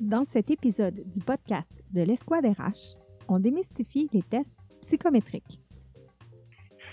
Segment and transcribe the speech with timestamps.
[0.00, 2.98] Dans cet épisode du podcast de l'Esquad RH,
[3.28, 5.58] on démystifie les tests psychométriques.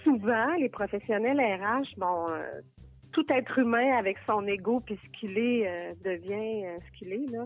[0.06, 2.62] Souvent, les professionnels RH, bon, euh,
[3.12, 7.12] tout être humain avec son ego puis ce qu'il est euh, devient euh, ce qu'il
[7.12, 7.46] est là.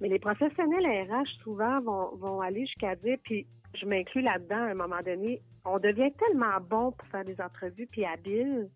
[0.00, 3.44] Mais les professionnels RH souvent vont, vont aller jusqu'à dire, puis
[3.74, 7.88] je m'inclus là-dedans à un moment donné, on devient tellement bon pour faire des entrevues
[7.90, 8.68] puis habile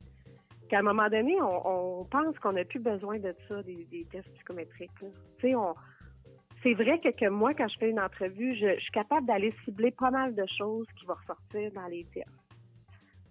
[0.68, 4.90] qu'à un moment donné, on, pense qu'on n'a plus besoin de ça, des, tests psychométriques.
[4.98, 5.06] Tu
[5.40, 5.74] sais, on,
[6.66, 10.10] c'est vrai que, moi, quand je fais une entrevue, je, suis capable d'aller cibler pas
[10.10, 12.26] mal de choses qui vont ressortir dans les tests.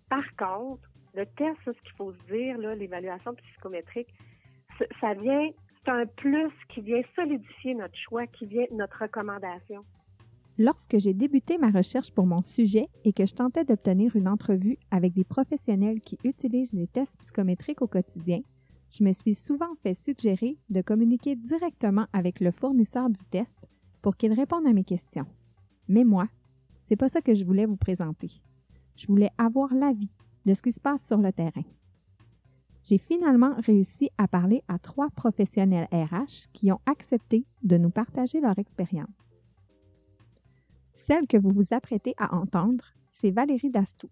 [0.10, 4.08] Par contre, le test, ce qu'il faut se dire, l'évaluation psychométrique,
[5.02, 5.50] ça vient,
[5.84, 9.84] c'est un plus qui vient solidifier notre choix, qui vient notre recommandation.
[10.58, 14.78] Lorsque j'ai débuté ma recherche pour mon sujet et que je tentais d'obtenir une entrevue
[14.92, 18.40] avec des professionnels qui utilisent les tests psychométriques au quotidien,
[18.98, 23.68] je me suis souvent fait suggérer de communiquer directement avec le fournisseur du test
[24.02, 25.26] pour qu'il réponde à mes questions.
[25.90, 26.28] Mais moi,
[26.84, 28.32] c'est pas ça que je voulais vous présenter.
[28.96, 30.12] Je voulais avoir l'avis
[30.46, 31.64] de ce qui se passe sur le terrain.
[32.84, 38.40] J'ai finalement réussi à parler à trois professionnels RH qui ont accepté de nous partager
[38.40, 39.36] leur expérience.
[40.94, 44.10] Celle que vous vous apprêtez à entendre, c'est Valérie Dastou,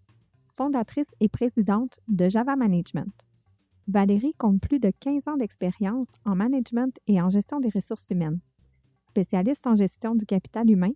[0.48, 3.26] fondatrice et présidente de Java Management.
[3.86, 8.40] Valérie compte plus de 15 ans d'expérience en management et en gestion des ressources humaines.
[9.02, 10.92] Spécialiste en gestion du capital humain,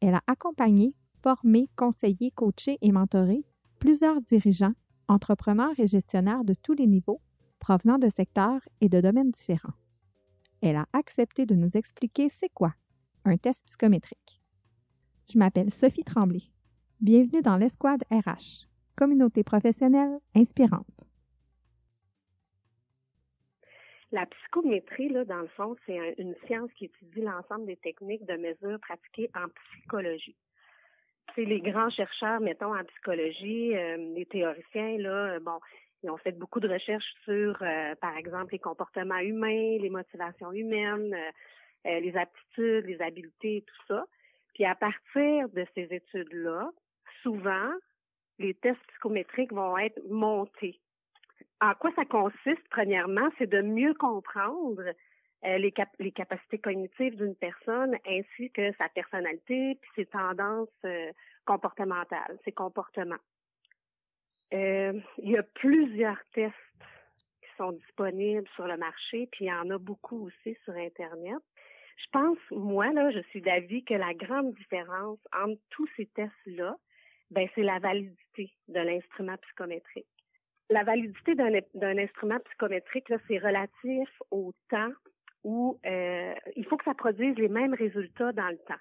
[0.00, 3.44] elle a accompagné, formé, conseillé, coaché et mentoré
[3.78, 4.72] plusieurs dirigeants,
[5.08, 7.20] entrepreneurs et gestionnaires de tous les niveaux,
[7.58, 9.74] provenant de secteurs et de domaines différents.
[10.62, 12.74] Elle a accepté de nous expliquer c'est quoi
[13.24, 14.40] un test psychométrique.
[15.30, 16.42] Je m'appelle Sophie Tremblay.
[17.00, 21.09] Bienvenue dans l'Esquad RH, communauté professionnelle inspirante.
[24.12, 28.36] La psychométrie, là, dans le fond, c'est une science qui étudie l'ensemble des techniques de
[28.36, 30.36] mesure pratiquées en psychologie.
[31.34, 35.60] C'est les grands chercheurs, mettons, en psychologie, euh, les théoriciens, là, euh, bon,
[36.02, 40.50] ils ont fait beaucoup de recherches sur, euh, par exemple, les comportements humains, les motivations
[40.50, 41.14] humaines,
[41.84, 44.04] les aptitudes, les habiletés, tout ça.
[44.54, 46.70] Puis à partir de ces études-là,
[47.22, 47.70] souvent,
[48.38, 50.80] les tests psychométriques vont être montés.
[51.60, 54.82] En quoi ça consiste, premièrement, c'est de mieux comprendre
[55.44, 61.12] euh, les, capacités cognitives d'une personne ainsi que sa personnalité puis ses tendances euh,
[61.46, 63.22] comportementales, ses comportements.
[64.52, 66.54] Euh, il y a plusieurs tests
[67.42, 71.38] qui sont disponibles sur le marché, puis il y en a beaucoup aussi sur Internet.
[71.96, 76.76] Je pense, moi, là, je suis d'avis que la grande différence entre tous ces tests-là,
[77.30, 80.06] ben, c'est la validité de l'instrument psychométrique.
[80.70, 84.92] La validité d'un instrument psychométrique, c'est relatif au temps
[85.42, 88.80] où euh, il faut que ça produise les mêmes résultats dans le temps.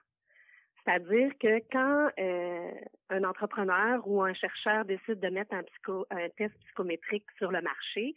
[0.84, 2.72] C'est-à-dire que quand euh,
[3.10, 7.62] un entrepreneur ou un chercheur décide de mettre un, psycho, un test psychométrique sur le
[7.62, 8.14] marché,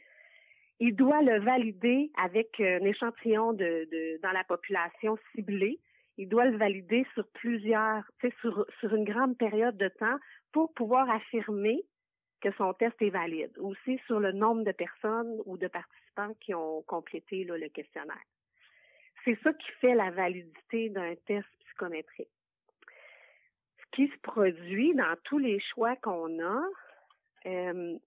[0.78, 5.80] il doit le valider avec un échantillon de, de dans la population ciblée.
[6.18, 8.04] Il doit le valider sur plusieurs,
[8.40, 10.18] sur, sur une grande période de temps
[10.52, 11.82] pour pouvoir affirmer
[12.42, 13.56] que son test est valide.
[13.58, 18.26] Aussi sur le nombre de personnes ou de participants qui ont complété le questionnaire.
[19.24, 22.28] C'est ça qui fait la validité d'un test psychométrique.
[23.78, 26.62] Ce qui se produit dans tous les choix qu'on a,
[27.46, 27.98] euh,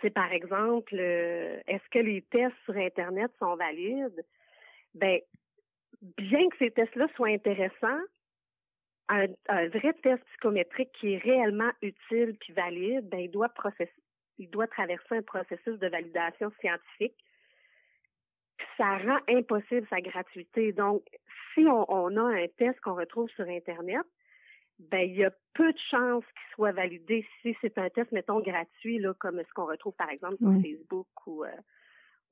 [0.00, 4.24] c'est par exemple, euh, est-ce que les tests sur Internet sont valides?
[4.94, 5.20] Ben,
[6.02, 8.02] bien que ces tests-là soient intéressants,
[9.08, 9.26] un,
[9.68, 13.52] vrai test psychométrique qui est réellement utile puis valide, ben, il doit
[14.38, 17.16] il doit traverser un processus de validation scientifique.
[18.76, 20.72] ça rend impossible sa gratuité.
[20.72, 21.02] Donc,
[21.54, 24.04] si on a un test qu'on retrouve sur Internet,
[24.78, 28.40] ben il y a peu de chances qu'il soit validé si c'est un test, mettons,
[28.40, 31.48] gratuit, là, comme ce qu'on retrouve par exemple sur Facebook ou, euh,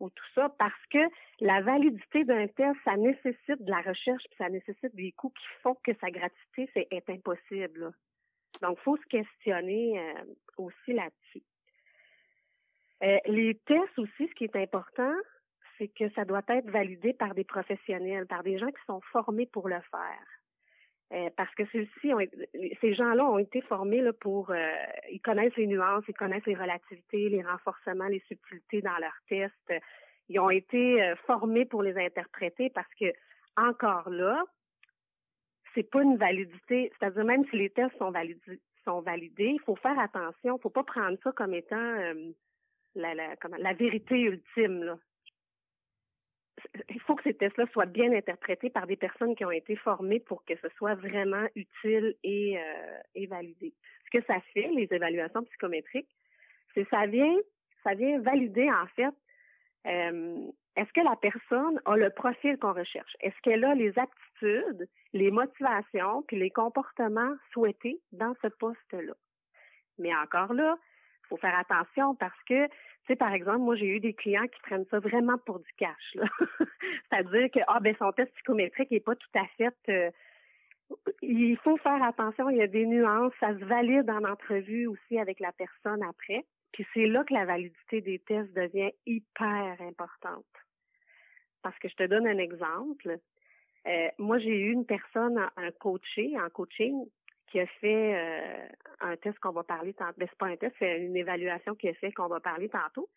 [0.00, 0.98] ou tout ça, parce que
[1.40, 5.46] la validité d'un test, ça nécessite de la recherche, puis ça nécessite des coûts qui
[5.62, 7.92] font que sa gratuité, est impossible.
[8.62, 10.24] Donc, il faut se questionner euh,
[10.58, 11.42] aussi là-dessus.
[13.02, 15.14] Euh, les tests aussi, ce qui est important,
[15.78, 19.46] c'est que ça doit être validé par des professionnels, par des gens qui sont formés
[19.46, 20.26] pour le faire.
[21.12, 22.12] Euh, parce que ceux-ci,
[22.80, 24.72] ces gens-là ont été formés là, pour, euh,
[25.12, 29.72] ils connaissent les nuances, ils connaissent les relativités, les renforcements, les subtilités dans leurs tests.
[30.28, 33.12] Ils ont été euh, formés pour les interpréter parce que
[33.56, 34.42] encore là,
[35.74, 36.90] c'est pas une validité.
[36.98, 40.56] C'est-à-dire même si les tests sont validés, sont validés, il faut faire attention.
[40.56, 41.96] Il faut pas prendre ça comme étant
[42.94, 44.84] la, la, la vérité ultime.
[44.84, 44.98] Là.
[46.88, 50.20] Il faut que ces tests-là soient bien interprétés par des personnes qui ont été formées
[50.20, 53.74] pour que ce soit vraiment utile et, euh, validé.
[54.06, 56.08] Ce que ça fait, les évaluations psychométriques,
[56.74, 57.36] c'est ça vient,
[57.82, 59.14] ça vient valider en fait
[59.86, 63.14] euh, est-ce que la personne a le profil qu'on recherche?
[63.20, 69.14] Est-ce qu'elle a les aptitudes, les motivations, puis les comportements souhaités dans ce poste-là?
[69.98, 70.76] Mais encore là,
[71.28, 74.60] faut faire attention parce que tu sais, par exemple, moi, j'ai eu des clients qui
[74.62, 76.16] prennent ça vraiment pour du cash.
[77.10, 79.76] C'est-à-dire que ah ben son test psychométrique n'est pas tout à fait.
[79.90, 80.10] Euh,
[81.20, 82.48] il faut faire attention.
[82.48, 83.32] Il y a des nuances.
[83.40, 86.46] Ça se valide en entrevue aussi avec la personne après.
[86.72, 90.44] Puis c'est là que la validité des tests devient hyper importante.
[91.62, 93.18] Parce que je te donne un exemple.
[93.86, 97.04] Euh, moi, j'ai eu une personne, un coaché en coaching,
[97.54, 98.66] qui a fait euh,
[98.98, 100.14] un test qu'on va parler tantôt.
[100.18, 103.08] Ben, c'est pas un test, c'est une évaluation qui a fait qu'on va parler tantôt,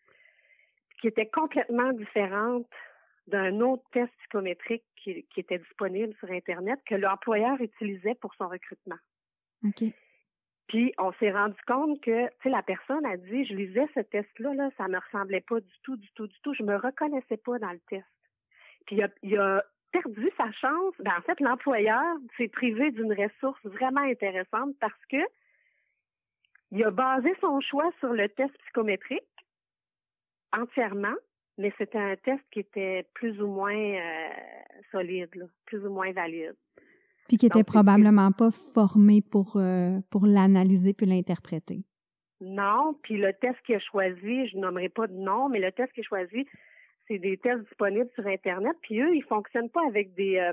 [1.00, 2.68] qui était complètement différente
[3.26, 8.98] d'un autre test psychométrique qui, était disponible sur Internet que l'employeur utilisait pour son recrutement.
[9.64, 9.92] OK.
[10.68, 14.00] Puis on s'est rendu compte que, tu sais, la personne a dit, je lisais ce
[14.00, 16.54] test-là, là, ça me ressemblait pas du tout, du tout, du tout.
[16.54, 18.06] Je me reconnaissais pas dans le test.
[18.86, 20.94] Puis il a, il a perdu sa chance.
[21.00, 25.18] Ben, en fait, l'employeur s'est privé d'une ressource vraiment intéressante parce que
[26.70, 29.22] il a basé son choix sur le test psychométrique
[30.52, 31.14] entièrement,
[31.56, 34.28] mais c'était un test qui était plus ou moins euh,
[34.92, 35.30] solide,
[35.66, 36.56] plus ou moins valide.
[37.28, 41.84] Puis qui était probablement pas formé pour, euh, pour l'analyser puis l'interpréter.
[42.40, 45.92] Non, puis le test qu'il a choisi, je nommerai pas de nom, mais le test
[45.92, 46.46] qu'il a choisi,
[47.08, 48.76] c'est des tests disponibles sur Internet.
[48.82, 50.52] Puis eux, ils fonctionnent pas avec des euh,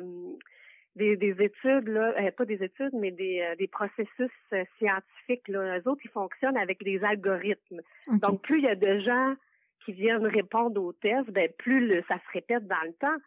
[0.95, 4.31] des, des, études, là, euh, pas des études, mais des, euh, des processus
[4.77, 5.47] scientifiques.
[5.49, 5.77] Là.
[5.79, 7.81] Eux autres, ils fonctionnent avec des algorithmes.
[8.07, 9.35] Donc, plus il y a de gens
[9.83, 13.17] qui viennent répondre aux tests, ben plus le, ça se répète dans le temps.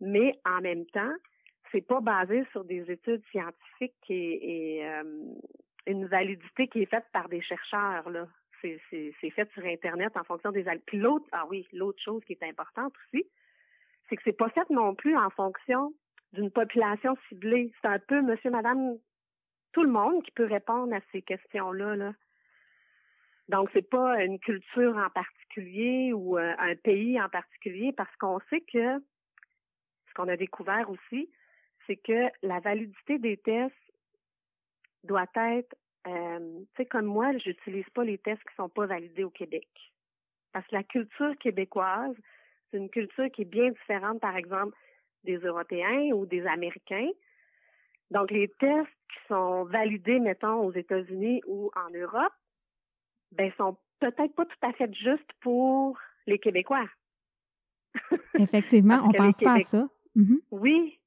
[0.00, 1.14] Mais en même temps,
[1.70, 4.86] c'est pas basé sur des études scientifiques et, et
[5.86, 8.10] une validité qui est faite par des chercheurs.
[8.10, 8.26] Là
[8.90, 12.42] c'est fait sur Internet en fonction des Puis l'autre, ah oui, l'autre chose qui est
[12.42, 13.24] importante aussi,
[14.08, 15.92] c'est que c'est pas fait non plus en fonction
[16.32, 17.72] d'une population ciblée.
[17.80, 18.98] C'est un peu monsieur, madame,
[19.72, 21.96] tout le monde qui peut répondre à ces questions-là.
[21.96, 22.12] Là.
[23.48, 28.40] Donc, c'est pas une culture en particulier ou euh, un pays en particulier, parce qu'on
[28.50, 28.98] sait que
[30.08, 31.30] ce qu'on a découvert aussi,
[31.86, 33.74] c'est que la validité des tests
[35.02, 35.74] doit être
[36.06, 39.68] euh, tu sais, comme moi, j'utilise pas les tests qui sont pas validés au Québec.
[40.52, 42.14] Parce que la culture québécoise,
[42.70, 44.76] c'est une culture qui est bien différente, par exemple,
[45.24, 47.10] des Européens ou des Américains.
[48.10, 52.32] Donc, les tests qui sont validés, mettons, aux États-Unis ou en Europe,
[53.32, 56.86] ben, sont peut-être pas tout à fait justes pour les Québécois.
[58.38, 59.88] Effectivement, on pense pas à ça.
[60.16, 60.40] Mm-hmm.
[60.50, 61.00] Oui.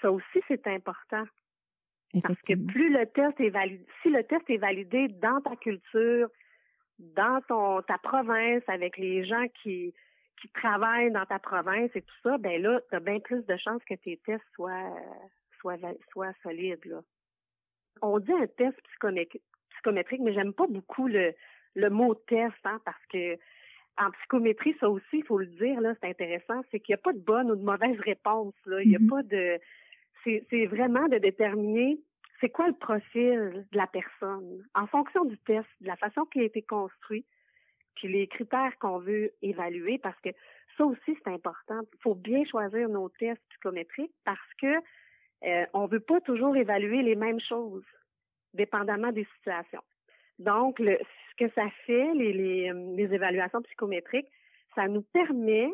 [0.00, 1.24] Ça aussi, c'est important.
[2.22, 6.28] Parce que plus le test est validé, si le test est validé dans ta culture,
[6.98, 9.94] dans ton ta province, avec les gens qui
[10.40, 13.56] qui travaillent dans ta province et tout ça, ben là, tu as bien plus de
[13.56, 14.70] chances que tes tests soient
[15.60, 15.76] soient
[16.12, 17.00] soient solides là.
[18.02, 21.32] On dit un test psychométrique, mais j'aime pas beaucoup le
[21.76, 23.36] le mot test, hein, parce que
[23.96, 27.02] en psychométrie, ça aussi, il faut le dire, là, c'est intéressant, c'est qu'il n'y a
[27.02, 28.54] pas de bonne ou de mauvaise réponse.
[28.66, 28.82] Là.
[28.82, 29.08] Il n'y a mm-hmm.
[29.08, 29.60] pas de
[30.24, 31.98] c'est vraiment de déterminer
[32.40, 36.40] c'est quoi le profil de la personne en fonction du test, de la façon qui
[36.40, 37.24] a été construit,
[37.94, 40.30] puis les critères qu'on veut évaluer, parce que
[40.76, 41.80] ça aussi c'est important.
[41.94, 44.76] Il faut bien choisir nos tests psychométriques parce que
[45.46, 47.84] euh, on veut pas toujours évaluer les mêmes choses,
[48.52, 49.82] dépendamment des situations.
[50.38, 54.28] Donc, ce que ça fait, les, les, les évaluations psychométriques,
[54.74, 55.70] ça nous permet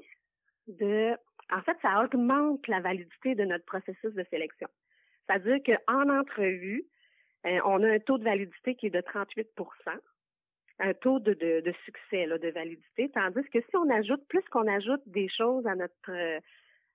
[0.66, 1.16] de
[1.52, 4.69] en fait, ça augmente la validité de notre processus de sélection.
[5.26, 6.85] C'est-à-dire qu'en entrevue,
[7.47, 9.47] euh, on a un taux de validité qui est de 38%
[10.83, 11.35] un taux de,
[11.85, 16.11] succès de validité, tandis que si on ajoute, plus qu'on ajoute des choses à notre
[16.11, 16.40] euh,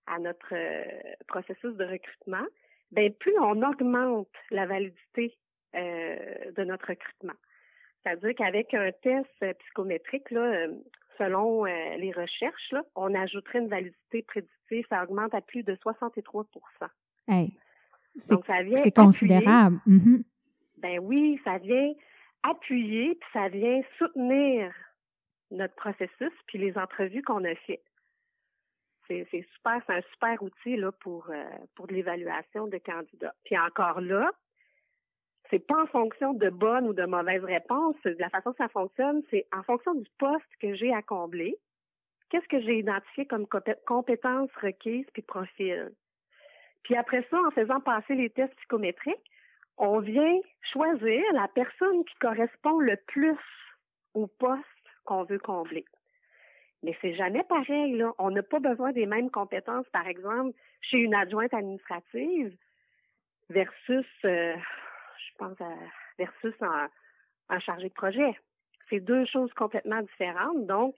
[0.08, 0.84] à notre euh,
[1.28, 2.46] processus de recrutement,
[2.92, 5.36] ben plus on augmente la validité
[5.74, 7.34] de notre recrutement.
[8.02, 10.68] C'est-à-dire qu'avec un test psychométrique, là,
[11.18, 16.46] selon euh, les recherches, on ajouterait une validité prédictive, ça augmente à plus de 63
[18.30, 18.78] Donc, ça vient.
[18.78, 19.80] C'est considérable.
[19.88, 20.24] Mm-hmm.
[20.78, 21.94] Ben oui, ça vient
[22.44, 24.72] appuyer, puis ça vient soutenir
[25.52, 27.84] notre processus, puis les entrevues qu'on a faites.
[29.08, 31.44] C'est super, c'est un super outil là, pour, euh,
[31.76, 33.36] pour l'évaluation de candidats.
[33.44, 34.32] Puis encore là,
[35.50, 37.96] c'est pas en fonction de bonnes ou de mauvaises réponses.
[38.04, 41.56] La façon que ça fonctionne, c'est en fonction du poste que j'ai à combler.
[42.30, 43.48] qu'est-ce que j'ai identifié comme
[43.86, 45.92] compétences requises puis profil?
[46.84, 49.32] Puis après ça, en faisant passer les tests psychométriques,
[49.78, 50.40] on vient
[50.74, 53.38] choisir la personne qui correspond le plus
[54.14, 54.64] au poste
[55.04, 55.86] qu'on veut combler.
[56.84, 58.14] Mais c'est jamais pareil, là.
[58.20, 62.56] On n'a pas besoin des mêmes compétences, par exemple, chez une adjointe administrative
[63.50, 64.56] versus, euh,
[65.18, 65.74] je pense, à,
[66.18, 68.38] versus un, chargé de projet.
[68.90, 70.66] C'est deux choses complètement différentes.
[70.68, 70.96] Donc,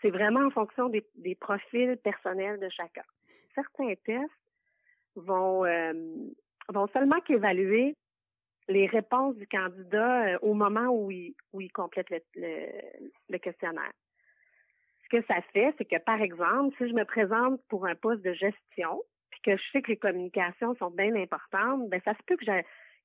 [0.00, 3.04] c'est vraiment en fonction des, profils personnels de chacun.
[3.54, 4.30] Certains tests
[5.16, 5.92] vont, euh,
[6.68, 7.96] vont seulement qu'évaluer
[8.68, 12.20] les réponses du candidat euh, au moment où il, où il complète le,
[13.28, 13.92] le, questionnaire.
[15.04, 18.22] Ce que ça fait, c'est que, par exemple, si je me présente pour un poste
[18.22, 22.22] de gestion, puis que je sais que les communications sont bien importantes, ben ça se
[22.26, 22.44] peut que,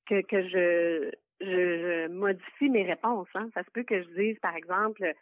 [0.08, 1.10] que, je,
[1.40, 3.28] je, modifie mes réponses.
[3.34, 3.48] Hein.
[3.54, 5.14] Ça se peut que je dise, par exemple,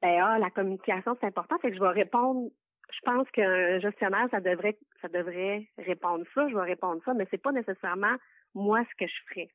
[0.00, 2.50] ben ah, la communication, c'est important, fait que je vais répondre.
[2.92, 7.26] Je pense qu'un gestionnaire, ça devrait, ça devrait répondre ça, je vais répondre ça, mais
[7.30, 8.16] c'est pas nécessairement
[8.54, 9.48] moi ce que je ferais.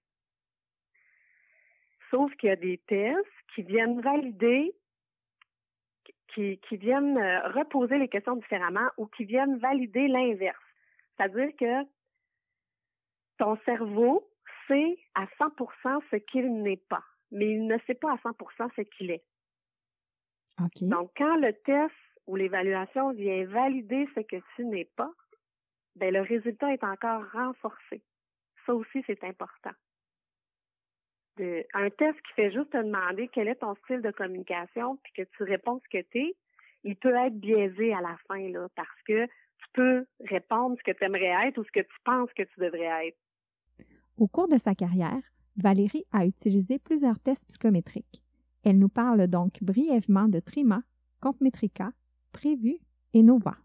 [2.10, 4.74] Sauf qu'il y a des tests qui viennent valider,
[6.34, 10.58] qui, qui viennent euh, reposer les questions différemment ou qui viennent valider l'inverse.
[11.16, 11.88] C'est-à-dire que
[13.38, 14.28] ton cerveau
[14.68, 18.82] sait à 100% ce qu'il n'est pas, mais il ne sait pas à 100% ce
[18.82, 19.24] qu'il est.
[20.82, 21.94] Donc, quand le test
[22.26, 25.12] ou l'évaluation vient valider ce que tu n'es pas,
[25.96, 28.04] ben, le résultat est encore renforcé.
[28.66, 29.72] Ça aussi, c'est important.
[31.40, 35.30] un test qui fait juste te demander quel est ton style de communication, puis que
[35.38, 36.36] tu réponds ce que tu es,
[36.84, 40.98] il peut être biaisé à la fin, là, parce que tu peux répondre ce que
[40.98, 43.18] tu aimerais être ou ce que tu penses que tu devrais être.
[44.18, 45.22] Au cours de sa carrière,
[45.58, 48.24] Valérie a utilisé plusieurs tests psychométriques.
[48.66, 50.82] Elle nous parle donc brièvement de Trima,
[51.22, 51.92] Compmetrica,
[52.34, 52.78] Prévu
[53.14, 53.56] et Nova.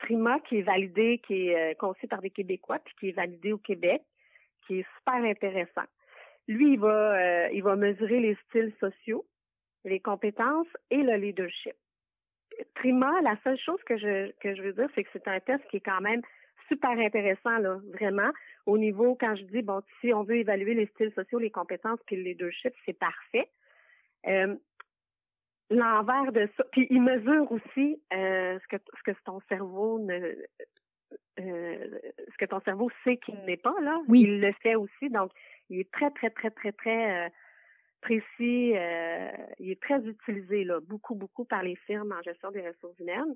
[0.00, 3.52] Trima qui est validé, qui est euh, conçu par des Québécois, puis qui est validé
[3.52, 4.02] au Québec,
[4.66, 5.86] qui est super intéressant.
[6.48, 9.24] Lui, il va, euh, il va mesurer les styles sociaux,
[9.84, 11.74] les compétences et le leadership.
[12.74, 15.62] Trima, la seule chose que je, que je veux dire, c'est que c'est un test
[15.70, 16.22] qui est quand même
[16.70, 18.30] super intéressant, là, vraiment.
[18.66, 21.98] Au niveau, quand je dis, bon, si on veut évaluer les styles sociaux, les compétences,
[22.06, 23.50] puis le leadership, c'est parfait.
[24.26, 24.54] Euh,
[25.70, 30.34] l'envers de ça, puis il mesure aussi euh, ce que ce que ton cerveau ne
[31.40, 31.98] euh,
[32.32, 33.98] ce que ton cerveau sait qu'il n'est pas là.
[34.08, 34.22] Oui.
[34.22, 35.32] Il le fait aussi, donc
[35.68, 37.32] il est très très très très très
[38.02, 38.74] précis.
[39.58, 43.34] Il est très utilisé là, beaucoup beaucoup par les firmes en gestion des ressources humaines.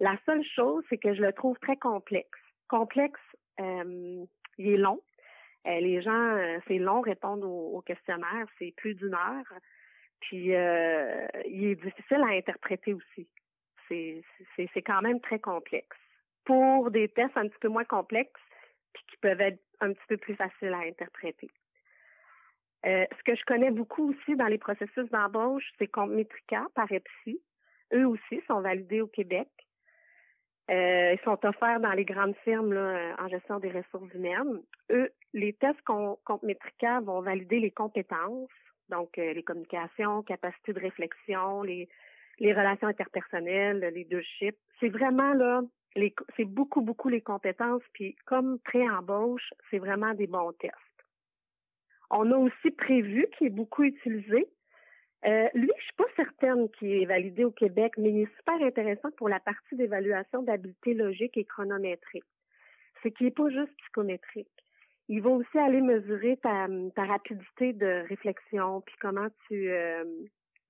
[0.00, 2.38] La seule chose, c'est que je le trouve très complexe
[2.68, 3.20] complexe,
[3.60, 4.24] euh,
[4.58, 5.00] il est long.
[5.66, 9.52] Euh, les gens, euh, c'est long répondre au, questionnaire, c'est plus d'une heure.
[10.20, 13.28] Puis il est difficile à interpréter aussi.
[13.88, 15.96] C'est, quand même très complexe.
[16.44, 18.40] Pour des tests un petit peu moins complexes,
[18.94, 21.50] puis qui peuvent être un petit peu plus faciles à interpréter.
[22.84, 27.40] ce que je connais beaucoup aussi dans les processus d'embauche, c'est Compmetrica par EPSI.
[27.92, 29.48] Eux aussi sont validés au Québec.
[30.70, 34.62] Euh, ils sont offerts dans les grandes firmes là, en gestion des ressources humaines.
[34.90, 38.48] Eux, les tests contre Metrica vont valider les compétences,
[38.88, 41.88] donc euh, les communications, capacité de réflexion, les,
[42.38, 44.56] les relations interpersonnelles, le leadership.
[44.78, 45.62] C'est vraiment là,
[46.36, 47.82] c'est beaucoup, beaucoup les compétences.
[47.92, 50.76] Puis comme pré-embauche, c'est vraiment des bons tests.
[52.10, 54.46] On a aussi prévu, qui est beaucoup utilisé,
[55.24, 58.60] euh, lui, je suis pas certaine qu'il est validé au Québec, mais il est super
[58.60, 62.24] intéressant pour la partie d'évaluation d'habileté logique et chronométrique.
[63.02, 64.48] C'est qu'il n'est pas juste psychométrique.
[65.08, 69.70] Il va aussi aller mesurer ta, rapidité de réflexion, puis comment tu...
[69.70, 70.04] Euh,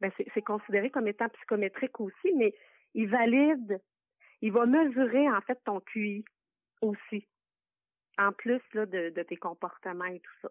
[0.01, 2.53] ben c'est considéré comme étant psychométrique aussi, mais
[2.95, 3.81] il valide,
[4.41, 6.25] il va mesurer en fait ton QI
[6.81, 7.29] aussi,
[8.19, 10.51] en plus là, de tes comportements et tout ça.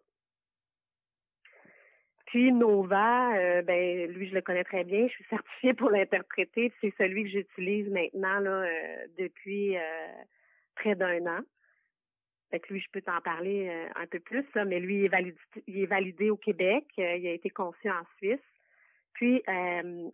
[2.32, 6.72] Puis Nova, euh, ben lui je le connais très bien, je suis certifiée pour l'interpréter,
[6.80, 9.82] c'est celui que j'utilise maintenant là euh, depuis euh,
[10.76, 11.42] près d'un an.
[12.50, 15.10] Fait que lui je peux t'en parler un peu plus là, mais lui
[15.68, 18.40] il est validé, au Québec, il a été conçu en Suisse.
[19.14, 19.44] Puis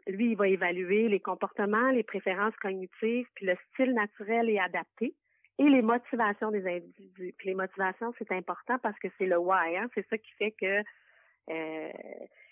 [0.08, 5.14] lui il va évaluer les comportements, les préférences cognitives, puis le style naturel et adapté
[5.60, 7.36] et les motivations des individus.
[7.44, 10.84] Les motivations c'est important parce que c'est le why, hein, c'est ça qui fait que
[11.50, 11.92] euh,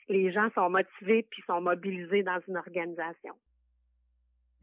[0.10, 3.34] les gens sont motivés puis sont mobilisés dans une organisation.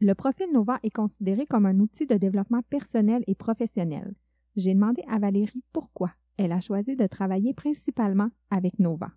[0.01, 4.13] Le profil Nova est considéré comme un outil de développement personnel et professionnel.
[4.55, 9.11] J'ai demandé à Valérie pourquoi elle a choisi de travailler principalement avec Nova.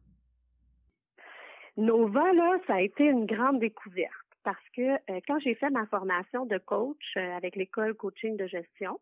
[1.76, 4.12] Nova, là, ça a été une grande découverte
[4.44, 8.46] parce que euh, quand j'ai fait ma formation de coach euh, avec l'école coaching de
[8.46, 9.00] gestion,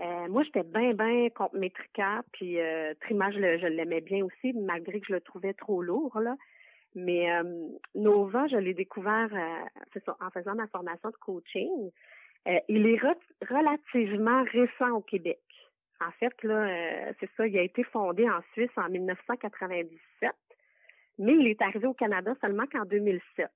[0.00, 2.58] euh, moi, j'étais bien, bien contre Métrica, puis
[3.02, 6.36] Trimage, je, l'aimais bien aussi, malgré que je le trouvais trop lourd, là.
[6.96, 7.28] Mais
[7.96, 9.28] Nova, je l'ai découvert
[10.20, 11.90] en faisant ma formation de coaching.
[12.68, 13.00] il est
[13.48, 15.40] relativement récent au Québec.
[16.00, 20.30] En fait, là, c'est ça, il a été fondé en Suisse en 1997,
[21.18, 23.48] mais il est arrivé au Canada seulement qu'en 2007.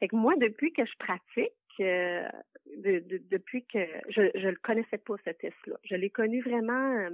[0.00, 2.28] Fait que moi, depuis que je pratique, euh,
[2.76, 3.78] depuis que
[4.08, 5.76] je ne le connaissais pas ce test-là.
[5.84, 7.10] Je l'ai connu vraiment euh,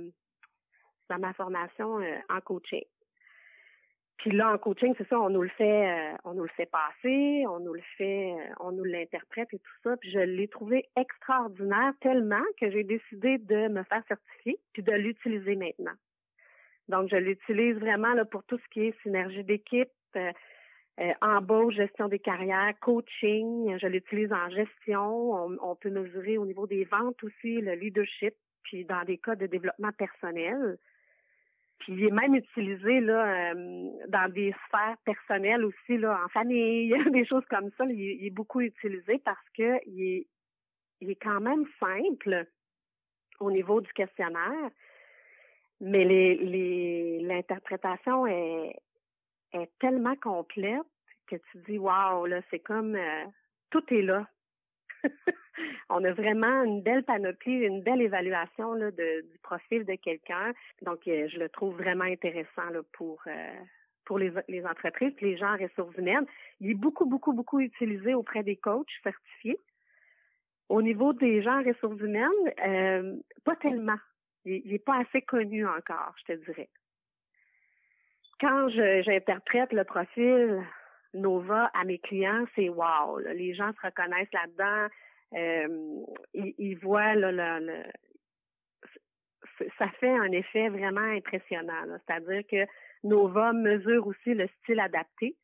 [1.09, 2.85] dans ma formation euh, en coaching.
[4.19, 7.45] Puis là, en coaching, c'est ça, on nous le fait, on nous le fait passer,
[7.49, 9.97] on nous le fait, on nous l'interprète et tout ça.
[9.97, 14.93] Puis je l'ai trouvé extraordinaire tellement que j'ai décidé de me faire certifier puis de
[14.93, 15.95] l'utiliser maintenant.
[16.88, 19.88] Donc, je l'utilise vraiment là, pour tout ce qui est synergie d'équipe,
[20.99, 23.78] euh, embauche, gestion des carrières, coaching.
[23.78, 25.32] Je l'utilise en gestion.
[25.62, 29.47] On, peut mesurer au niveau des ventes aussi le leadership, puis dans des cas de
[29.47, 30.78] développement personnel.
[31.78, 36.94] Puis il est même utilisé là euh, dans des sphères personnelles aussi là, en famille,
[37.12, 37.87] des choses comme ça.
[37.87, 40.26] Il, est beaucoup utilisé parce que il est,
[41.00, 42.47] il est quand même simple
[43.38, 44.70] au niveau du questionnaire,
[45.80, 48.75] mais les, les l'interprétation est,
[49.52, 50.87] est tellement complète
[51.26, 53.25] que tu dis waouh là c'est comme euh,
[53.71, 54.26] tout est là.
[55.88, 60.52] on a vraiment une belle panoplie, une belle évaluation là, du profil de quelqu'un.
[60.83, 63.61] Donc, euh, je le trouve vraiment intéressant là, pour euh,
[64.04, 66.26] pour les, les entreprises, les gens en ressources humaines.
[66.61, 69.59] Il est beaucoup, beaucoup, beaucoup utilisé auprès des coachs certifiés.
[70.69, 73.99] Au niveau des gens en ressources humaines, pas tellement.
[74.45, 76.69] Il n'est pas assez connu encore, je te dirais
[78.40, 80.62] quand j'interprète le profil
[81.14, 83.18] Nova à mes clients, c'est wow.
[83.35, 84.88] les gens se reconnaissent là-dedans.
[85.35, 86.04] Euh,
[86.35, 87.85] ils, voient le,
[89.78, 91.84] ça fait un effet vraiment impressionnant.
[92.06, 92.67] C'est-à-dire que
[93.04, 95.36] Nova mesure aussi le style adapté.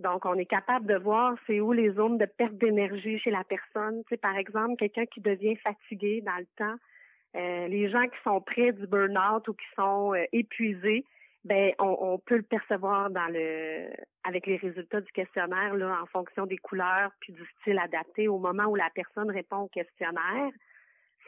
[0.00, 3.44] Donc, on est capable de voir c'est où les zones de perte d'énergie chez la
[3.44, 4.02] personne.
[4.08, 6.76] Tu par exemple, quelqu'un qui devient fatigué dans le temps,
[7.36, 11.04] euh, les gens qui sont près du burn-out ou qui sont euh, épuisés,
[11.44, 13.90] ben on, peut le percevoir dans le
[14.24, 18.38] avec les résultats du questionnaire là en fonction des couleurs puis du style adapté au
[18.38, 20.50] moment où la personne répond au questionnaire,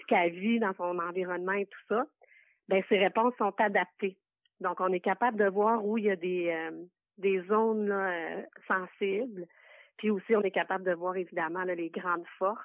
[0.00, 2.06] ce qu'elle vit dans son environnement et tout ça,
[2.68, 4.16] ben ces réponses sont adaptées.
[4.60, 6.70] Donc on est capable de voir où il y a des euh,
[7.18, 9.46] des zones euh, sensibles,
[9.98, 12.64] puis aussi on est capable de voir évidemment les grandes forces.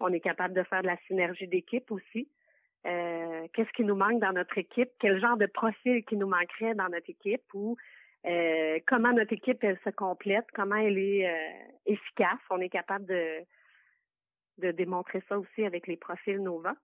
[0.00, 2.28] On est capable de faire de la synergie d'équipe aussi.
[2.88, 6.74] Euh, qu'est-ce qui nous manque dans notre équipe, quel genre de profil qui nous manquerait
[6.74, 7.76] dans notre équipe ou
[8.26, 12.40] euh, comment notre équipe elle se complète, comment elle est euh, efficace.
[12.50, 13.40] On est capable de
[14.58, 16.74] de démontrer ça aussi avec les profils Nova.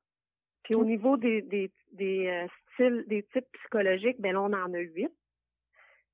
[0.62, 4.78] Puis au niveau des des, des styles, des types psychologiques, ben là on en a
[4.78, 5.10] huit.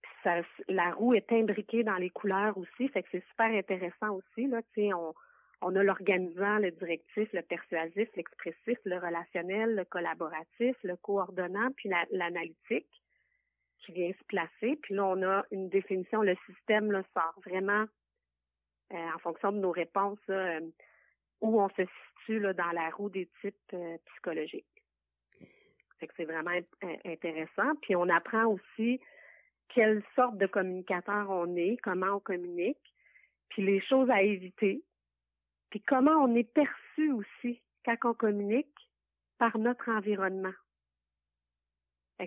[0.03, 4.11] Puis ça, la roue est imbriquée dans les couleurs aussi, fait que c'est super intéressant
[4.11, 4.63] aussi là.
[4.75, 5.15] Tu sais, on
[5.63, 11.91] on a l'organisant, le directif, le persuasif, l'expressif, le relationnel, le collaboratif, le coordonnant, puis
[12.11, 12.89] l'analytique
[13.81, 14.77] qui vient se placer.
[14.83, 17.85] Puis là, on a une définition, le système là, sort vraiment
[18.93, 20.61] euh, en fonction de nos réponses euh,
[21.41, 21.83] où on se
[22.19, 24.67] situe là, dans la roue des types euh, psychologiques.
[26.01, 26.59] que c'est vraiment
[27.05, 27.75] intéressant.
[27.83, 29.01] Puis on apprend aussi
[29.69, 32.95] quelle sorte de communicateur on est, comment on communique,
[33.51, 34.83] puis les choses à éviter
[35.71, 38.91] puis comment on est perçu aussi quand on communique
[39.39, 40.53] par notre environnement.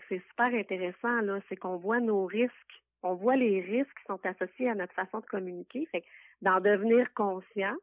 [0.09, 4.25] C'est super intéressant, là, c'est qu'on voit nos risques, on voit les risques qui sont
[4.25, 5.85] associés à notre façon de communiquer.
[5.91, 6.03] Fait
[6.41, 7.75] d'en devenir conscient,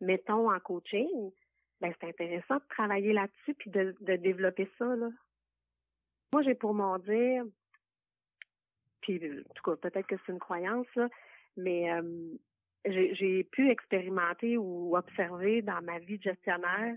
[0.00, 1.30] mettons en coaching,
[1.80, 4.84] ben c'est intéressant de travailler là-dessus puis de, de développer ça.
[4.84, 5.08] Là.
[6.34, 7.44] Moi, j'ai pour m'en dire,
[9.00, 11.08] puis en tout cas, peut-être que c'est une croyance, là,
[11.56, 12.02] mais euh,
[12.86, 16.94] j'ai pu expérimenter ou observer dans ma vie de gestionnaire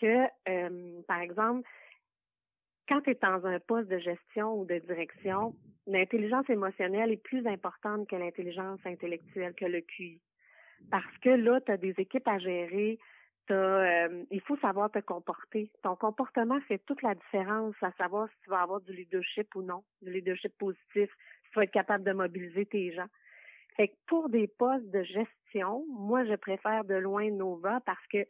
[0.00, 1.68] que, euh, par exemple,
[2.88, 5.54] quand tu es dans un poste de gestion ou de direction,
[5.86, 10.20] l'intelligence émotionnelle est plus importante que l'intelligence intellectuelle, que le QI.
[10.90, 12.98] Parce que là, tu as des équipes à gérer,
[13.50, 15.70] euh, il faut savoir te comporter.
[15.82, 19.62] Ton comportement fait toute la différence à savoir si tu vas avoir du leadership ou
[19.62, 21.10] non, du leadership positif,
[21.44, 23.08] si tu vas être capable de mobiliser tes gens.
[24.06, 28.26] Pour des postes de gestion, moi, je préfère de loin Nova parce que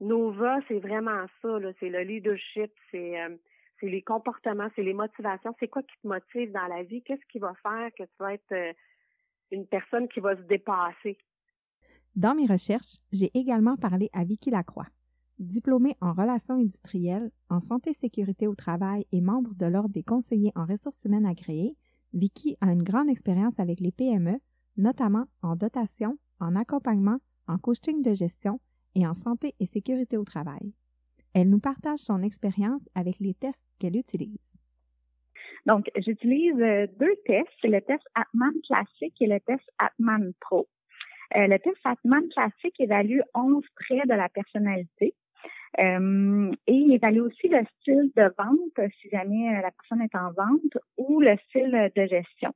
[0.00, 3.36] Nova, c'est vraiment ça, c'est le leadership, c'est euh,
[3.80, 7.24] c'est les comportements, c'est les motivations, c'est quoi qui te motive dans la vie, qu'est-ce
[7.30, 8.72] qui va faire que tu vas être euh,
[9.50, 11.18] une personne qui va se dépasser?
[12.14, 14.86] Dans mes recherches, j'ai également parlé à Vicky Lacroix.
[15.38, 20.52] Diplômée en relations industrielles, en santé sécurité au travail et membre de l'Ordre des conseillers
[20.54, 21.76] en ressources humaines agréées,
[22.12, 24.38] Vicky a une grande expérience avec les PME,
[24.76, 28.60] notamment en dotation, en accompagnement, en coaching de gestion
[28.94, 30.72] et en santé et sécurité au travail.
[31.34, 34.56] Elle nous partage son expérience avec les tests qu'elle utilise.
[35.66, 40.68] Donc, j'utilise euh, deux tests, le test Atman classique et le test Atman Pro.
[41.36, 45.14] Euh, le test Atman classique évalue 11 traits de la personnalité.
[45.78, 50.32] Euh, et il évalue aussi le style de vente, si jamais la personne est en
[50.32, 52.52] vente, ou le style de gestion.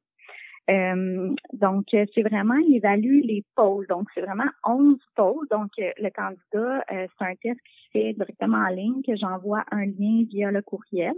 [0.71, 3.87] Euh, donc, c'est vraiment, il évalue les pôles.
[3.89, 5.47] Donc, c'est vraiment 11 pôles.
[5.51, 10.25] Donc, le candidat, c'est un test qui fait directement en ligne, que j'envoie un lien
[10.31, 11.15] via le courriel.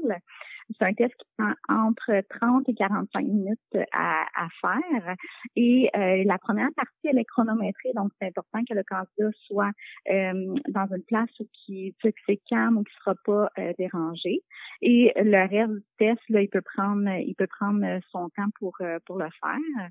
[0.68, 3.58] C'est un test qui prend entre 30 et 45 minutes
[3.92, 5.14] à, à faire.
[5.54, 9.70] Et euh, la première partie, elle est chronométrée, donc c'est important que le candidat soit
[10.10, 14.42] euh, dans une place où qui, tu c'est calme ou qui sera pas euh, dérangé.
[14.82, 18.76] Et le reste du test, là, il peut prendre, il peut prendre son temps pour
[19.06, 19.90] pour le faire.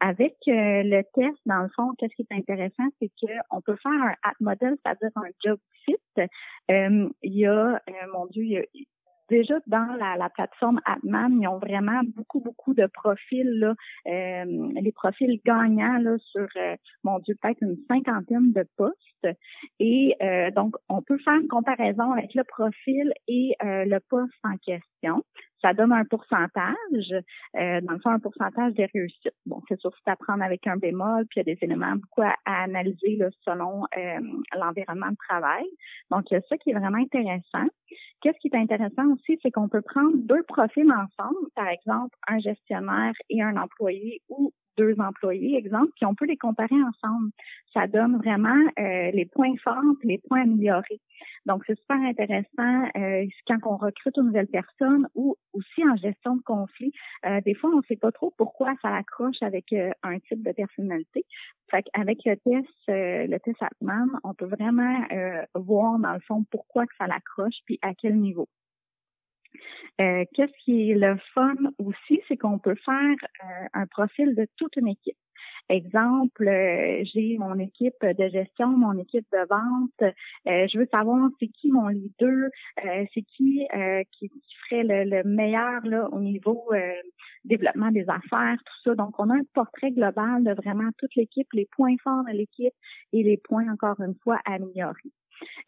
[0.00, 4.14] avec le test, dans le fond, qu'est-ce qui est intéressant, c'est qu'on peut faire un
[4.22, 5.96] at model, c'est-à-dire un job fit.
[6.68, 7.80] il y a,
[8.12, 8.62] mon Dieu, il y a
[9.28, 13.74] déjà dans la, plateforme Atman, ils ont vraiment beaucoup, beaucoup de profils, là,
[14.06, 14.44] euh,
[14.80, 19.38] les profils gagnants là, sur, euh, mon Dieu, peut-être une cinquantaine de postes.
[19.78, 24.56] Et euh, donc, on peut faire une comparaison avec le profil et le poste en
[24.56, 25.22] question
[25.62, 26.66] ça donne un pourcentage,
[27.56, 29.34] euh, dans le fond, un pourcentage des réussites.
[29.46, 31.94] Bon, c'est sûr, c'est à prendre avec un bémol, puis il y a des éléments
[31.94, 34.20] beaucoup à, analyser là, selon euh,
[34.58, 35.64] l'environnement de travail.
[36.10, 37.68] Donc, il y a ça qui est vraiment intéressant.
[38.22, 42.38] Qu'est-ce qui est intéressant aussi, c'est qu'on peut prendre deux profils ensemble, par exemple, un
[42.38, 47.30] gestionnaire et un employé ou deux employés, exemple, puis on peut les comparer ensemble.
[47.74, 51.00] Ça donne vraiment euh, les points forts les points améliorés.
[51.46, 56.36] Donc, c'est super intéressant euh, quand on recrute une nouvelle personne ou aussi en gestion
[56.36, 56.92] de conflit.
[57.26, 60.52] Euh, des fois, on ne sait pas trop pourquoi ça accroche avec un type de
[60.52, 61.24] personnalité.
[61.70, 65.06] Fait avec le test, le test Atman, on peut vraiment
[65.54, 68.48] voir dans le fond pourquoi que ça l'accroche puis à quel niveau.
[70.00, 74.46] Euh, qu'est-ce qui est le fun aussi, c'est qu'on peut faire euh, un profil de
[74.56, 75.16] toute une équipe.
[75.68, 80.14] Exemple, euh, j'ai mon équipe de gestion, mon équipe de vente.
[80.46, 82.48] je veux savoir c'est qui mon leader,
[82.82, 83.66] c'est qui,
[84.12, 84.30] qui,
[84.68, 86.68] ferait le, meilleur là, au niveau
[87.44, 88.94] développement des affaires, tout ça.
[88.94, 92.74] Donc, on a un portrait global de vraiment toute l'équipe, les points forts de l'équipe
[93.12, 95.12] et les points, encore une fois, améliorés.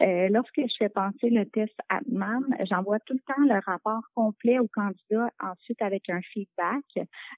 [0.02, 4.58] Euh, lorsque je fais passer le test Atman, j'envoie tout le temps le rapport complet
[4.58, 6.84] au candidat, ensuite avec un feedback.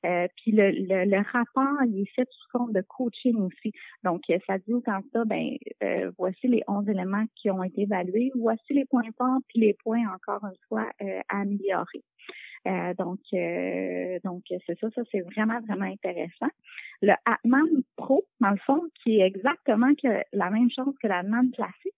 [0.05, 0.71] Euh, puis le,
[1.05, 3.73] le, rapport, il est fait sous forme de coaching aussi.
[4.05, 8.31] Donc, ça dit au candidat, ben euh, voici les 11 éléments qui ont été évalués,
[8.35, 10.89] voici les points forts, puis les points, encore une fois,
[11.29, 12.03] à améliorer.
[12.99, 13.21] donc,
[14.25, 16.51] donc c'est ça, ça c'est vraiment, vraiment intéressant.
[17.03, 21.51] Le Atman Pro, dans le fond, qui est exactement que la même chose que l'Atman
[21.51, 21.95] classique,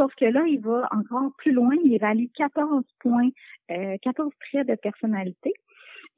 [0.00, 1.74] Sauf que là, il va encore plus loin.
[1.84, 3.28] Il évalue 14 points,
[3.70, 5.52] euh, 14 traits de personnalité.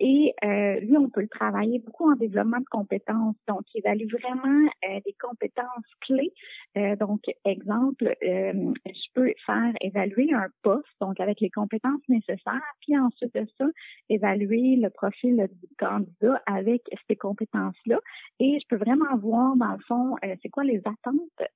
[0.00, 3.37] Et euh, lui, on peut le travailler beaucoup en développement de compétences.
[3.46, 6.33] Donc, il évalue vraiment euh, des compétences clés.
[6.76, 12.98] Euh, donc, exemple, je peux faire évaluer un poste, donc avec les compétences nécessaires, puis
[12.98, 13.66] ensuite de ça,
[14.09, 17.98] évaluer le profil du candidat avec ces compétences-là.
[18.40, 21.50] Et je peux vraiment voir, dans le fond, c'est quoi les attentes,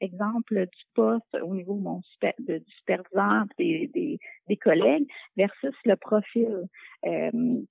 [0.00, 5.96] exemple, du poste au niveau mon super, du superviseur, des, des, des collègues, versus le
[5.96, 6.66] profil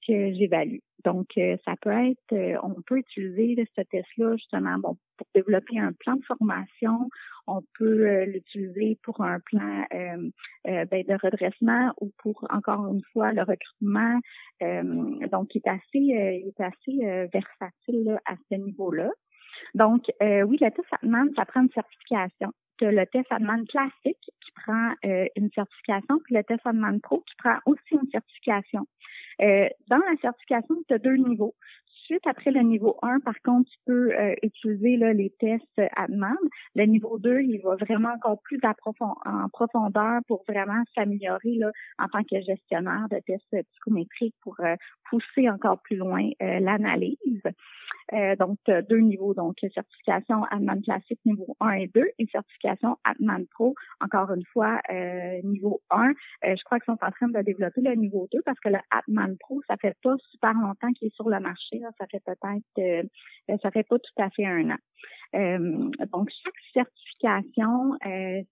[0.05, 0.79] que j'évalue.
[1.05, 5.79] Donc, euh, ça peut être, euh, on peut utiliser ce test-là justement bon, pour développer
[5.79, 7.09] un plan de formation.
[7.47, 13.31] On peut euh, l'utiliser pour un plan ben, de redressement ou pour encore une fois
[13.31, 14.19] le recrutement.
[15.31, 19.09] donc, il est assez, il est assez versatile à ce niveau-là.
[19.73, 22.51] Donc, oui, le test Atman, ça prend une certification.
[22.81, 27.57] le test Atman classique qui prend une certification, puis le test Atman Pro qui prend
[27.65, 28.85] aussi une certification.
[29.41, 31.55] Euh, dans la certification, tu as deux niveaux.
[32.05, 36.07] Suite après le niveau 1, par contre, tu peux euh, utiliser là, les tests à
[36.07, 36.37] demande.
[36.73, 41.59] Le niveau 2, il va vraiment encore plus en profondeur pour vraiment s'améliorer
[41.99, 44.75] en tant que gestionnaire de tests psychométriques pour euh,
[45.07, 47.43] pousser encore plus loin l'analyse.
[48.13, 48.57] Euh, donc,
[48.89, 54.31] deux niveaux, donc certification Atman classique niveau 1 et 2 et certification Atman Pro, encore
[54.31, 56.09] une fois, euh, niveau 1.
[56.09, 56.11] Euh,
[56.43, 58.79] je crois qu'ils sont en train de développer le niveau 2 parce que le
[59.37, 61.81] Pro, ça fait pas super longtemps qu'il est sur le marché.
[61.97, 64.77] Ça fait peut-être, ça fait pas tout à fait un an.
[66.11, 67.97] donc, chaque certification,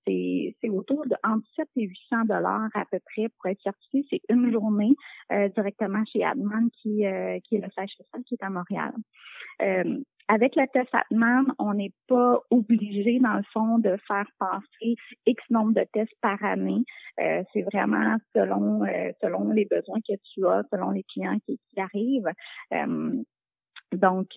[0.05, 4.05] c'est autour de entre 7 et 800 dollars à peu près pour être certifié.
[4.09, 4.95] C'est une journée
[5.55, 7.03] directement chez Adman, qui,
[7.43, 8.93] qui est le siège social qui est à Montréal.
[10.29, 15.41] Avec le test Atman, on n'est pas obligé, dans le fond, de faire passer X
[15.49, 16.83] nombre de tests par année.
[17.21, 21.59] Euh, c'est vraiment selon euh, selon les besoins que tu as, selon les clients qui,
[21.77, 22.31] arrivent.
[22.73, 23.23] Euh,
[23.93, 24.27] donc,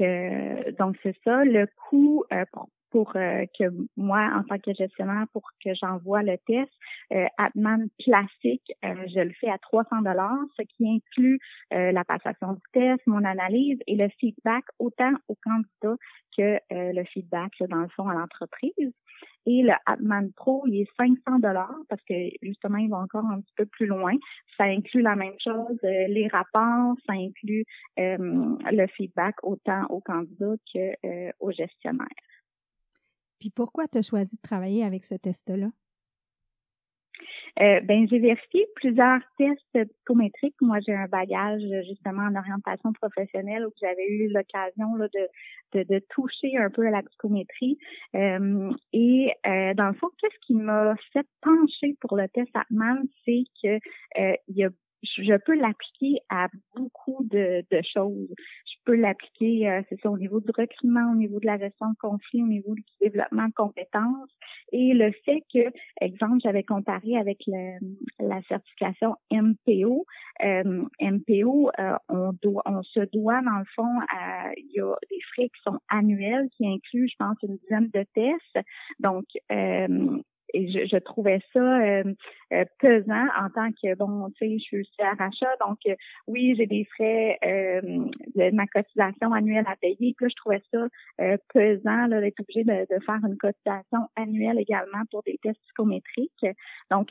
[0.79, 1.45] donc c'est ça.
[1.45, 3.65] Le coût pour pour euh, que
[3.97, 6.71] moi, en tant que gestionnaire, pour que j'envoie le test.
[7.13, 11.39] Euh, Atman classique, euh, je le fais à 300 dollars, ce qui inclut
[11.73, 15.97] euh, la passation du test, mon analyse et le feedback autant au candidat
[16.37, 18.93] que le feedback dans le fond à l'entreprise.
[19.47, 23.41] Et le Atman Pro, il est 500 dollars parce que justement, il va encore un
[23.41, 24.13] petit peu plus loin.
[24.57, 27.65] Ça inclut la même chose, les rapports, ça inclut
[27.97, 32.07] le feedback autant au candidat que au gestionnaire.
[33.41, 35.69] Puis pourquoi tu as choisi de travailler avec ce test-là?
[37.59, 40.55] Euh, ben, j'ai vérifié plusieurs tests psychométriques.
[40.61, 45.11] Moi, j'ai un bagage justement en orientation professionnelle où j'avais eu l'occasion de,
[45.73, 47.79] de, de, toucher un peu à la psychométrie.
[48.15, 53.03] Euh, et euh, dans le fond, qu'est-ce qui m'a fait pencher pour le test Atman,
[53.25, 53.75] c'est que
[54.21, 54.71] euh, il y a
[55.03, 58.29] je peux l'appliquer à beaucoup de, de, choses.
[58.67, 61.91] Je peux l'appliquer, euh, c'est ça, au niveau du recrutement, au niveau de la gestion
[61.91, 64.31] de conflits, au niveau du développement de compétences.
[64.73, 67.39] Et le fait que, exemple, j'avais comparé avec
[68.19, 70.07] la certification MPO.
[70.45, 74.95] Euh, MPO, euh, on doit, on se doit, dans le fond, à, il y a
[75.11, 78.67] des frais qui sont annuels, qui incluent, je pense, une dizaine de tests.
[79.01, 79.25] Donc,
[80.55, 82.05] et je, je, trouvais ça euh,
[82.53, 85.95] euh, pesant en tant que bon, tu sais, je suis à rachat, donc euh,
[86.27, 90.15] oui, j'ai des frais de ma cotisation annuelle à payer.
[90.17, 90.89] Puis là, je trouvais ça
[91.53, 96.47] pesant d'être obligé de, de, faire une cotisation annuelle également pour des tests psychométriques.
[96.91, 97.11] Donc,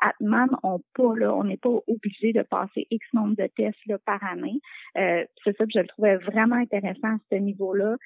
[0.00, 3.98] Atman, on pas là, on n'est pas obligé de passer X nombre de tests là,
[4.04, 4.60] par année.
[4.94, 7.96] c'est ça que je le trouvais vraiment intéressant à ce niveau-là.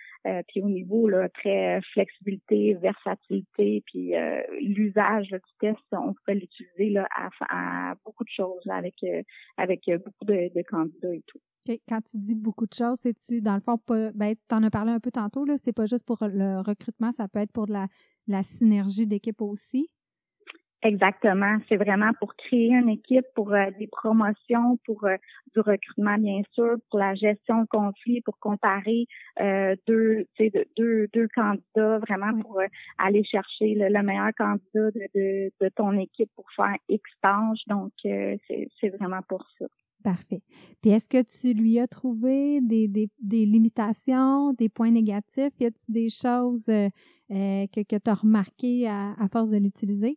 [0.49, 4.15] puis au niveau là, très flexibilité, versatilité, puis
[4.69, 7.09] l'usage du test, on pourrait l'utiliser là,
[7.49, 9.23] à, beaucoup de choses avec, euh,
[9.57, 11.41] avec euh, beaucoup de, candidats et tout.
[11.87, 14.71] Quand tu dis beaucoup de choses, c'est-tu, dans le fond, pas, ben, tu en as
[14.71, 17.67] parlé un peu tantôt, là, c'est pas juste pour le recrutement, ça peut être pour
[17.67, 17.89] la,
[18.27, 19.91] la synergie d'équipe aussi?
[20.83, 21.59] Exactement.
[21.69, 25.17] C'est vraiment pour créer une équipe, pour euh, des promotions, pour euh,
[25.53, 29.07] du recrutement, bien sûr, pour la gestion de conflits, pour comparer
[29.41, 30.27] euh, deux,
[30.77, 32.61] deux, deux candidats, vraiment pour
[32.99, 37.03] aller chercher le, meilleur candidat de, de, ton équipe pour faire X
[37.67, 39.67] Donc, c'est vraiment pour ça.
[40.05, 40.43] Parfait.
[40.81, 45.53] Puis est-ce que tu lui as trouvé des, des, des limitations, des points négatifs?
[45.59, 50.17] Y a-t-il des choses que, que tu as remarquées à, à force de l'utiliser?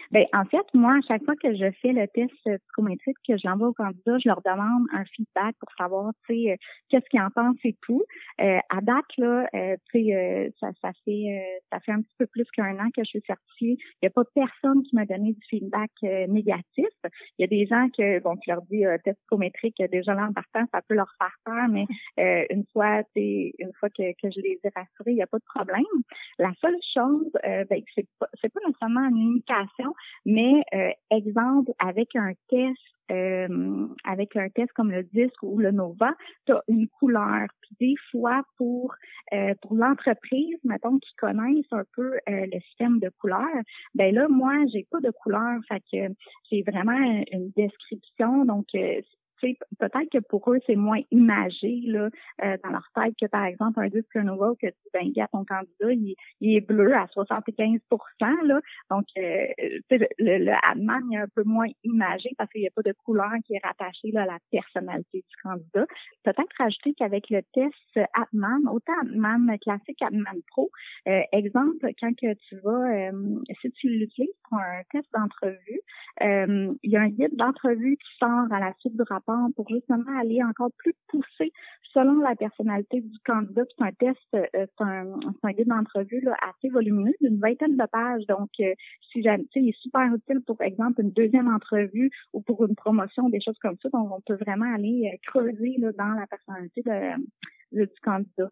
[0.11, 3.47] Ben, en fait, moi, à chaque fois que je fais le test psychométrique, que je
[3.47, 6.55] l'envoie au candidat, je leur demande un feedback pour savoir, tu sais, euh,
[6.89, 8.03] qu'est-ce qu'ils en pensent et tout.
[8.41, 12.27] Euh, à date, là, euh, tu sais, ça, ça fait ça fait un petit peu
[12.27, 13.77] plus qu'un an que je suis certifiée.
[13.79, 16.89] Il n'y a pas personne qui m'a donné du feedback négatif.
[17.37, 20.33] Il y a des gens que, bon, je leur dis test psychométrique, déjà là en
[20.33, 21.85] partant, ça peut leur faire peur, mais
[22.49, 25.39] une fois, tu une fois que, que je les ai rassurés, il n'y a pas
[25.39, 25.83] de problème.
[26.39, 29.93] La seule chose, ben, c'est pas, pas nécessairement une limitation,
[30.25, 32.77] mais euh, exemple, avec un test,
[33.11, 36.13] euh, avec un test comme le disque ou le Nova,
[36.45, 37.47] tu as une couleur.
[37.61, 38.93] Puis des fois, pour
[39.33, 43.61] euh, pour l'entreprise, mettons, qui connaissent un peu le système de couleurs,
[43.95, 45.59] ben là, moi, j'ai pas de couleur.
[45.67, 46.13] Fait que
[46.49, 48.45] j'ai vraiment une description.
[48.45, 48.67] Donc,
[49.79, 52.09] peut-être que pour eux, c'est moins imagé là,
[52.43, 55.93] euh, dans leur tête que, par exemple, un disque nouveau que tu ben, ton candidat,
[55.93, 57.79] il, est bleu à 75
[58.43, 58.59] là.
[58.89, 59.47] Donc, euh,
[59.89, 63.31] le, le Adman est un peu moins imagé parce qu'il n'y a pas de couleur
[63.45, 65.85] qui est rattachée là, à la personnalité du candidat.
[66.23, 70.69] Peut-être rajouter qu'avec le test Atman, autant Atman classique, Atman Pro,
[71.07, 73.11] euh, exemple, quand que tu vas,
[73.61, 75.81] si tu l'utilises pour un test d'entrevue,
[76.21, 80.17] il y a un guide d'entrevue qui sort à la suite du rapport pour justement
[80.19, 81.51] aller encore plus pousser
[81.93, 83.63] selon la personnalité du candidat.
[83.77, 88.25] C'est un test, euh, c'est un, guide d'entrevue assez volumineux, d'une vingtaine de pages.
[88.27, 88.73] Donc, euh,
[89.11, 93.29] si jamais, il est super utile pour exemple une deuxième entrevue ou pour une promotion,
[93.29, 93.89] des choses comme ça.
[93.89, 96.81] Donc, on peut vraiment aller euh, creuser là, dans la personnalité
[97.71, 98.49] du candidat.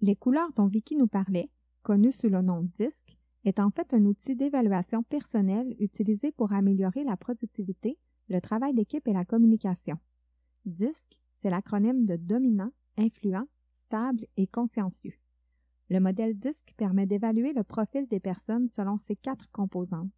[0.00, 1.50] Les couleurs dont Vicky nous parlait,
[1.82, 6.52] connues sous le nom de DISC, est en fait un outil d'évaluation personnelle utilisé pour
[6.52, 7.96] améliorer la productivité,
[8.28, 9.98] le travail d'équipe et la communication.
[10.64, 15.14] DISC, c'est l'acronyme de dominant, influent, stable et consciencieux.
[15.88, 20.10] Le modèle DISC permet d'évaluer le profil des personnes selon ces quatre composantes.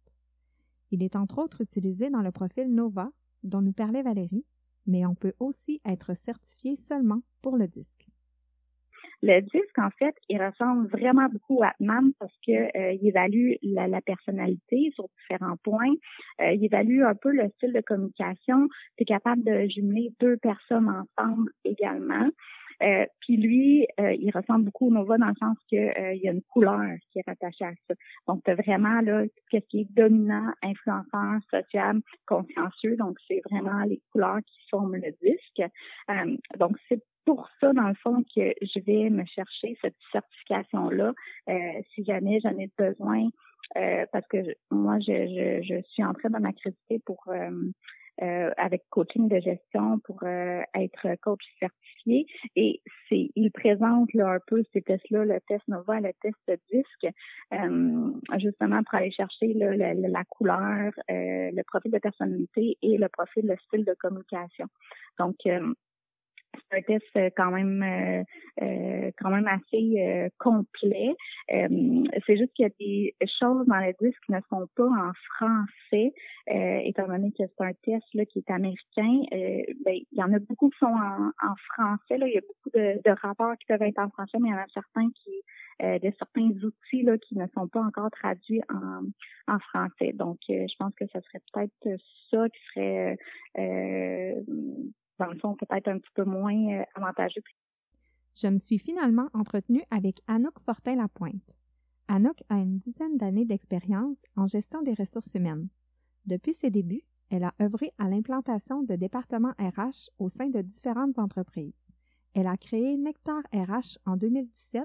[0.91, 3.11] Il est entre autres utilisé dans le profil NOVA,
[3.43, 4.45] dont nous parlait Valérie,
[4.85, 8.00] mais on peut aussi être certifié seulement pour le DISC.
[9.23, 13.53] Le disque, en fait, il ressemble vraiment beaucoup à MAM parce que euh, il évalue
[13.61, 15.93] la, personnalité sur différents points.
[16.41, 18.67] Euh, il évalue un peu le style de communication.
[18.97, 22.29] Tu es capable de jumeler deux personnes ensemble également.
[22.81, 26.31] Euh, puis lui, il ressemble beaucoup au Nova dans le sens que il y a
[26.31, 26.81] une couleur
[27.11, 27.93] qui est rattachée à ça.
[28.27, 32.95] Donc, vraiment là ce qui est dominant, influenceur, social, consciencieux.
[32.97, 35.71] Donc, c'est vraiment les couleurs qui forment le disque.
[36.57, 41.13] donc, c'est pour ça, dans le fond, que je vais me chercher cette certification-là
[41.49, 41.53] euh,
[41.93, 43.29] si jamais j'en ai besoin,
[43.77, 44.37] euh, parce que
[44.69, 47.49] moi, je, je, je, suis en train de m'accréditer pour euh,
[48.21, 52.25] euh, avec coaching de gestion pour être coach certifié.
[52.55, 57.15] Et c'est, il présente là, un peu ces tests-là, le test Nova, le test disque,
[58.37, 63.47] justement pour aller chercher là, la, la, couleur, le profil de personnalité et le profil,
[63.47, 64.65] le style de communication.
[65.17, 65.37] Donc,
[66.53, 68.23] c'est un test euh, quand même euh,
[68.61, 71.15] euh, quand même assez complet.
[71.47, 75.11] c'est juste qu'il y a des choses dans le disque qui ne sont pas en
[75.35, 76.13] français,
[76.47, 79.21] étant donné que c'est un test là, qui est américain.
[79.85, 82.17] ben, il y en a beaucoup qui sont en, en français.
[82.17, 82.27] Là.
[82.27, 84.55] Il y a beaucoup de, de, rapports qui peuvent être en français, mais il y
[84.55, 85.31] en a certains qui
[85.81, 89.01] de certains outils là, qui ne sont pas encore traduits en,
[89.51, 90.13] en français.
[90.13, 93.17] Donc, je pense que ça serait peut-être ça qui serait
[95.21, 97.43] dans le fond, peut-être un petit peu moins euh, avantageux.
[98.35, 101.55] Je me suis finalement entretenue avec Anouk Fortin-Lapointe.
[102.07, 105.67] Anouk a une dizaine d'années d'expérience en gestion des ressources humaines.
[106.25, 111.19] Depuis ses débuts, elle a œuvré à l'implantation de départements RH au sein de différentes
[111.19, 111.91] entreprises.
[112.33, 114.83] Elle a créé Nectar RH en 2017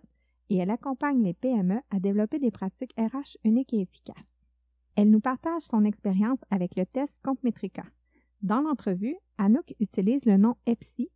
[0.50, 4.44] et elle accompagne les PME à développer des pratiques RH uniques et efficaces.
[4.96, 7.84] Elle nous partage son expérience avec le test Compmetrica.
[8.42, 11.08] Dans l'entrevue, Anouk utilise le nom EPSI,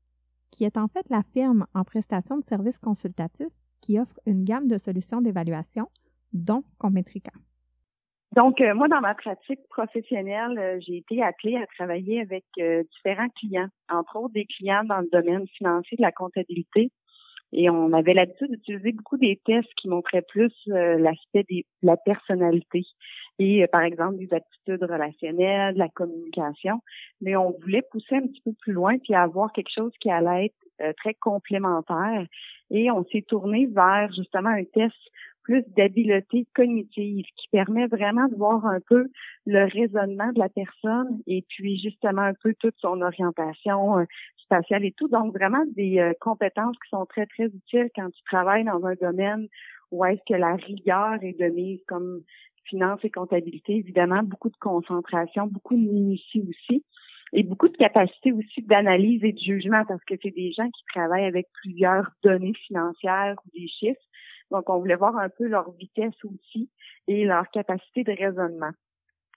[0.50, 4.68] qui est en fait la firme en prestation de services consultatifs qui offre une gamme
[4.68, 5.88] de solutions d'évaluation,
[6.32, 7.32] dont Commetrica.
[8.36, 12.84] Donc, euh, moi, dans ma pratique professionnelle, euh, j'ai été appelée à travailler avec euh,
[12.94, 16.92] différents clients, entre autres des clients dans le domaine financier de la comptabilité.
[17.52, 22.84] Et on avait l'habitude d'utiliser beaucoup des tests qui montraient plus l'aspect de la personnalité
[23.40, 26.82] et, par exemple, des aptitudes relationnelles, la communication.
[27.22, 30.46] Mais on voulait pousser un petit peu plus loin puis avoir quelque chose qui allait
[30.46, 32.26] être euh, très complémentaire.
[32.70, 34.94] Et on s'est tourné vers justement un test
[35.42, 39.08] plus d'habileté cognitive qui permet vraiment de voir un peu
[39.46, 44.04] le raisonnement de la personne et puis justement un peu toute son orientation euh,
[44.36, 45.08] spatiale et tout.
[45.08, 48.94] Donc vraiment des euh, compétences qui sont très, très utiles quand tu travailles dans un
[49.00, 49.48] domaine
[49.90, 52.22] où est-ce que la rigueur est de mise comme
[52.70, 56.84] finance et comptabilité, évidemment, beaucoup de concentration, beaucoup de minutie aussi
[57.32, 60.82] et beaucoup de capacité aussi d'analyse et de jugement parce que c'est des gens qui
[60.92, 64.00] travaillent avec plusieurs données financières ou des chiffres.
[64.50, 66.70] Donc, on voulait voir un peu leur vitesse aussi
[67.06, 68.72] et leur capacité de raisonnement.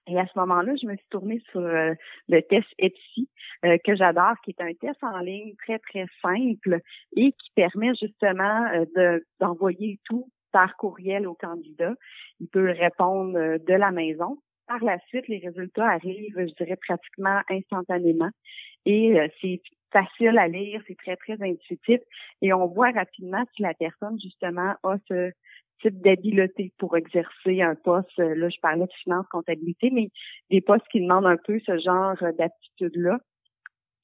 [0.08, 1.94] Et à ce moment-là, je me suis tournée sur euh,
[2.28, 3.30] le test ETSI,
[3.64, 6.82] euh, que j'adore, qui est un test en ligne très, très simple
[7.16, 11.94] et qui permet justement euh, de d'envoyer tout par courriel au candidat.
[12.40, 14.38] Il peut répondre euh, de la maison.
[14.68, 18.30] Par la suite, les résultats arrivent, je dirais, pratiquement instantanément.
[18.86, 19.62] Et euh, c'est
[19.92, 22.00] facile à lire, c'est très, très intuitif.
[22.42, 25.32] Et on voit rapidement si la personne, justement, a ce
[25.82, 28.18] type d'habileté pour exercer un poste.
[28.18, 30.10] Là, je parlais de finance, comptabilité, mais
[30.50, 33.20] des postes qui demandent un peu ce genre d'aptitude-là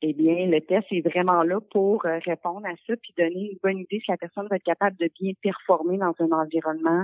[0.02, 3.58] eh bien, le test est vraiment là pour euh, répondre à ça puis donner une
[3.62, 7.04] bonne idée si la personne va être capable de bien performer dans un environnement,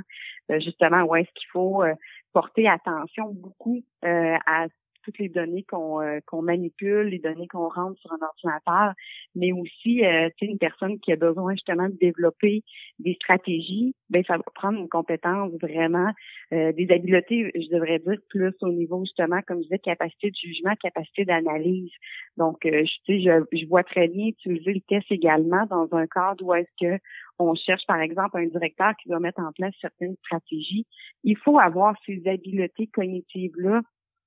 [0.51, 1.93] euh, justement, où est-ce qu'il faut euh,
[2.33, 4.67] porter attention beaucoup à
[5.05, 8.93] toutes les données qu'on euh, qu'on manipule, les données qu'on rentre sur un ordinateur,
[9.35, 12.63] mais aussi euh, une personne qui a besoin justement de développer
[12.99, 16.11] des stratégies, ben ça va prendre une compétence vraiment,
[16.53, 20.35] euh, des habiletés, je devrais dire plus au niveau justement, comme je disais, capacité de
[20.35, 21.91] jugement, capacité d'analyse.
[22.37, 26.43] Donc, euh, je, je, je vois très bien utiliser le test également dans un cadre
[26.43, 27.01] où est-ce que
[27.39, 30.85] on cherche par exemple un directeur qui doit mettre en place certaines stratégies.
[31.23, 33.81] Il faut avoir ces habiletés cognitives là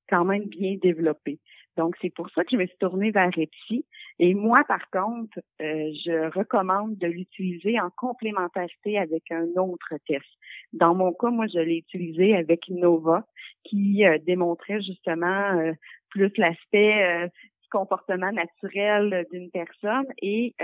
[0.09, 1.39] quand même bien développé.
[1.79, 3.87] Donc, c'est pour ça que je me suis tournée vers Etsy.
[4.19, 10.27] Et moi, par contre, euh, je recommande de l'utiliser en complémentarité avec un autre test.
[10.73, 13.25] Dans mon cas, moi, je l'ai utilisé avec Nova,
[13.63, 15.73] qui euh, démontrait justement euh,
[16.11, 17.29] plus l'aspect
[17.63, 20.55] du comportement naturel d'une personne et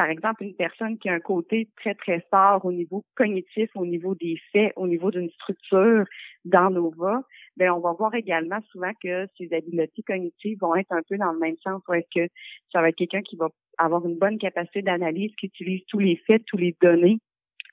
[0.00, 3.84] par exemple, une personne qui a un côté très, très fort au niveau cognitif, au
[3.84, 6.06] niveau des faits, au niveau d'une structure
[6.46, 7.20] dans Nova,
[7.56, 11.32] ben on va voir également souvent que ces habiletés cognitives vont être un peu dans
[11.32, 12.32] le même sens, où est-ce que
[12.72, 13.48] ça va être quelqu'un qui va
[13.78, 17.18] avoir une bonne capacité d'analyse, qui utilise tous les faits, tous les données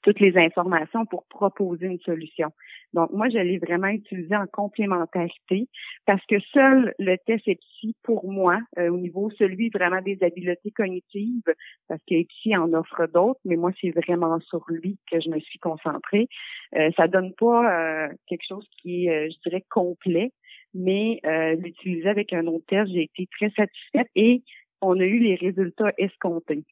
[0.07, 2.47] toutes les informations pour proposer une solution.
[2.93, 5.67] Donc, moi, je l'ai vraiment utilisé en complémentarité
[6.05, 10.71] parce que seul le test EPSI, pour moi, euh, au niveau celui vraiment des habiletés
[10.71, 11.53] cognitives,
[11.89, 15.41] parce que EPSI en offre d'autres, mais moi, c'est vraiment sur lui que je me
[15.41, 16.29] suis concentrée.
[16.77, 20.31] Euh, ça donne pas euh, quelque chose qui est, je dirais, complet,
[20.73, 21.19] mais
[21.57, 24.41] l'utiliser avec un autre test, j'ai été très satisfaite et
[24.81, 26.63] on a eu les résultats escomptés.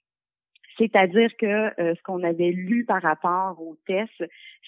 [0.77, 1.45] C'est-à-dire que
[1.81, 4.11] euh, ce qu'on avait lu par rapport au test,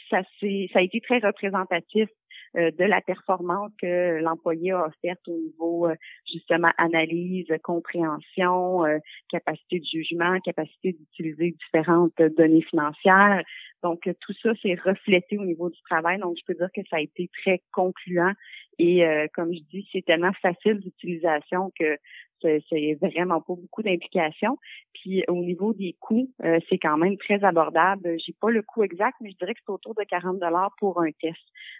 [0.09, 2.09] ça, ça a été très représentatif
[2.55, 5.95] euh, de la performance que l'employé a offerte au niveau euh,
[6.31, 8.83] justement analyse, compréhension,
[9.29, 13.43] capacité de jugement, capacité d'utiliser différentes données financières.
[13.83, 16.19] Donc tout ça s'est reflété au niveau du travail.
[16.19, 18.31] Donc je peux dire que ça a été très concluant
[18.79, 19.03] et
[19.33, 21.97] comme je dis, c'est tellement facile d'utilisation que
[22.41, 24.57] c'est vraiment pas beaucoup d'implications.
[24.93, 28.17] Puis au niveau des coûts, euh, c'est quand même très abordable.
[28.25, 31.01] J'ai pas le coût exact, mais je dirais que c'est autour de 40 dollars pour
[31.01, 31.39] un test.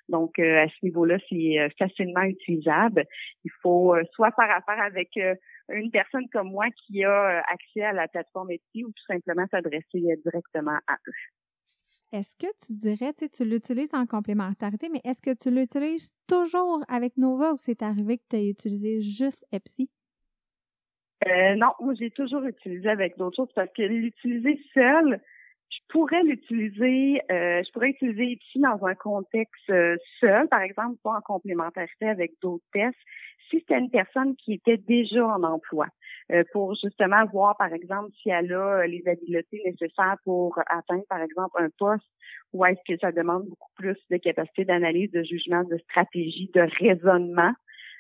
[0.10, 3.06] Donc euh, à ce niveau-là, c'est euh, facilement utilisable.
[3.44, 5.18] Il faut soit faire affaire avec
[5.70, 10.02] une personne comme moi qui a accès à la plateforme Etsy ou tout simplement s'adresser
[10.24, 11.37] directement à eux.
[12.14, 16.82] Est-ce que tu dirais, tu, tu l'utilises en complémentarité, mais est-ce que tu l'utilises toujours
[16.88, 19.90] avec Nova ou c'est arrivé que tu as utilisé juste Epsi?
[21.28, 25.20] Euh, non, moi j'ai toujours utilisé avec d'autres choses parce que l'utiliser seul,
[25.70, 30.98] je pourrais l'utiliser, euh, je pourrais utiliser ici dans un contexte euh, seul, par exemple,
[31.04, 32.98] pas en complémentarité avec d'autres tests,
[33.50, 35.88] si c'était une personne qui était déjà en emploi,
[36.52, 41.56] pour justement voir, par exemple, si elle a les habiletés nécessaires pour atteindre, par exemple,
[41.58, 42.04] un poste
[42.54, 46.68] ou est-ce que ça demande beaucoup plus de capacité d'analyse, de jugement, de stratégie, de
[46.80, 47.54] raisonnement.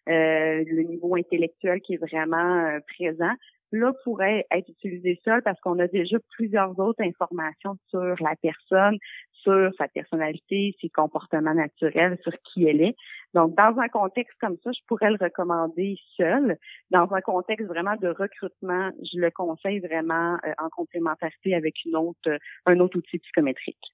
[0.09, 3.33] Euh, le niveau intellectuel qui est vraiment euh, présent,
[3.71, 8.97] là pourrait être utilisé seul parce qu'on a déjà plusieurs autres informations sur la personne,
[9.31, 12.95] sur sa personnalité, ses comportements naturels, sur qui elle est.
[13.33, 16.57] Donc, dans un contexte comme ça, je pourrais le recommander seul.
[16.91, 21.95] Dans un contexte vraiment de recrutement, je le conseille vraiment euh, en complémentarité avec une
[21.95, 23.93] autre, un autre outil psychométrique.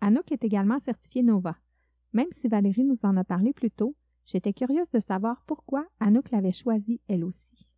[0.00, 1.56] Anouk est également certifiée NOVA.
[2.12, 6.30] Même si Valérie nous en a parlé plus tôt, J'étais curieuse de savoir pourquoi Anouk
[6.30, 7.68] l'avait choisie elle aussi.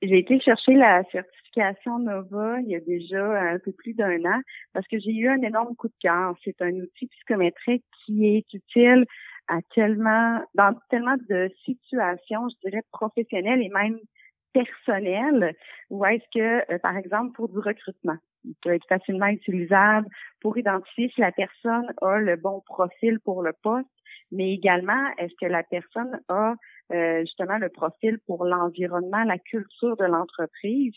[0.00, 4.40] J'ai été chercher la certification NOVA il y a déjà un peu plus d'un an
[4.72, 6.34] parce que j'ai eu un énorme coup de cœur.
[6.44, 9.06] C'est un outil psychométrique qui est utile
[9.48, 13.98] à tellement, dans tellement de situations, je dirais, professionnelles et même
[14.52, 15.54] personnelles,
[15.90, 20.06] ou est-ce que, euh, par exemple, pour du recrutement, il peut être facilement utilisable
[20.40, 23.88] pour identifier si la personne a le bon profil pour le poste
[24.32, 26.54] mais également, est-ce que la personne a
[26.92, 30.94] euh, justement le profil pour l'environnement, la culture de l'entreprise?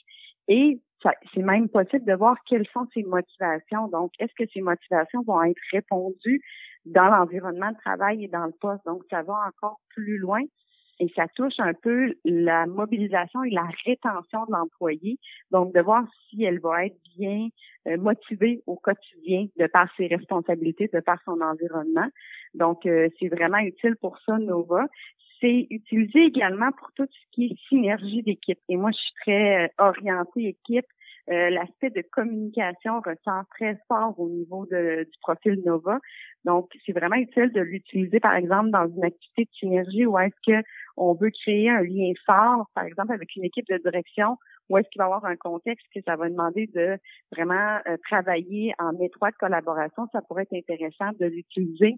[0.47, 0.79] Et
[1.33, 3.87] c'est même possible de voir quelles sont ses motivations.
[3.89, 6.41] Donc, est-ce que ces motivations vont être répondues
[6.85, 8.83] dans l'environnement de travail et dans le poste?
[8.85, 10.41] Donc, ça va encore plus loin
[10.99, 15.17] et ça touche un peu la mobilisation et la rétention de l'employé.
[15.51, 17.49] Donc, de voir si elle va être bien
[17.87, 22.07] euh, motivée au quotidien de par ses responsabilités, de par son environnement.
[22.53, 24.85] Donc, euh, c'est vraiment utile pour ça, Nova.
[25.41, 28.59] C'est utilisé également pour tout ce qui est synergie d'équipe.
[28.69, 30.87] Et moi, je suis très euh, orientée équipe.
[31.27, 35.99] L'aspect de communication ressent très fort au niveau de, du profil Nova.
[36.43, 40.35] Donc, c'est vraiment utile de l'utiliser, par exemple, dans une activité de synergie où est-ce
[40.45, 40.63] que
[40.97, 44.37] on veut créer un lien fort, par exemple, avec une équipe de direction,
[44.69, 46.97] où est-ce qu'il va y avoir un contexte que ça va demander de
[47.31, 50.07] vraiment euh, travailler en étroite collaboration.
[50.11, 51.95] Ça pourrait être intéressant de l'utiliser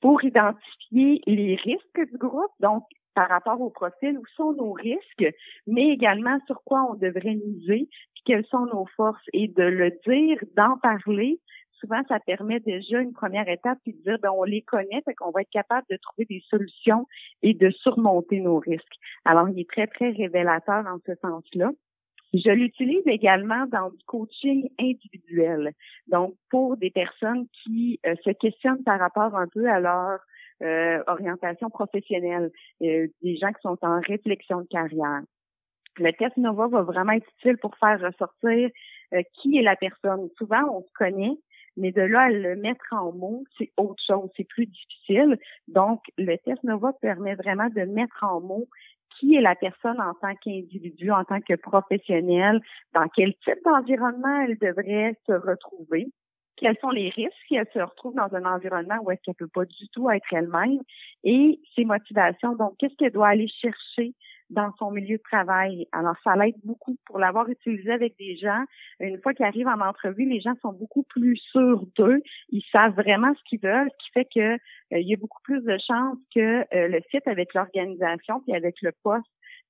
[0.00, 5.34] pour identifier les risques du groupe, donc par rapport au profil, où sont nos risques,
[5.66, 7.88] mais également sur quoi on devrait miser,
[8.26, 11.40] quelles sont nos forces, et de le dire, d'en parler,
[11.80, 15.14] souvent, ça permet déjà une première étape puis de dire, ben, on les connaît, fait
[15.14, 17.06] qu'on va être capable de trouver des solutions
[17.42, 18.96] et de surmonter nos risques.
[19.24, 21.70] Alors, il est très, très révélateur dans ce sens-là.
[22.34, 25.72] Je l'utilise également dans du coaching individuel.
[26.08, 30.18] Donc, pour des personnes qui euh, se questionnent par rapport un peu à leur
[30.62, 32.50] euh, orientation professionnelle,
[32.82, 35.22] euh, des gens qui sont en réflexion de carrière.
[35.98, 38.70] Le test NOVA va vraiment être utile pour faire ressortir
[39.34, 40.28] qui est la personne.
[40.36, 41.36] Souvent, on se connaît,
[41.76, 45.38] mais de là à le mettre en mots, c'est autre chose, c'est plus difficile.
[45.68, 48.68] Donc, le test NOVA permet vraiment de mettre en mots
[49.18, 52.60] qui est la personne en tant qu'individu, en tant que professionnel,
[52.92, 56.08] dans quel type d'environnement elle devrait se retrouver,
[56.56, 59.48] quels sont les risques si elle se retrouve dans un environnement où est-ce qu'elle peut
[59.48, 60.80] pas du tout être elle-même
[61.24, 62.56] et ses motivations.
[62.56, 64.14] Donc, qu'est-ce qu'elle doit aller chercher
[64.50, 65.86] dans son milieu de travail.
[65.92, 68.64] Alors, ça l'aide beaucoup pour l'avoir utilisé avec des gens.
[69.00, 72.22] Une fois qu'ils arrivent en entrevue, les gens sont beaucoup plus sûrs d'eux.
[72.50, 75.42] Ils savent vraiment ce qu'ils veulent, ce qui fait que euh, il y a beaucoup
[75.42, 79.26] plus de chances que euh, le site avec l'organisation puis avec le poste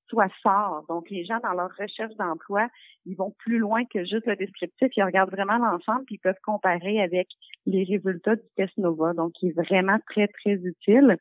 [0.09, 0.85] soit fort.
[0.87, 2.67] Donc, les gens, dans leur recherche d'emploi,
[3.05, 4.89] ils vont plus loin que juste le descriptif.
[4.95, 7.27] Ils regardent vraiment l'ensemble puis ils peuvent comparer avec
[7.65, 9.13] les résultats du test NOVA.
[9.13, 11.17] Donc, il est vraiment très, très utile.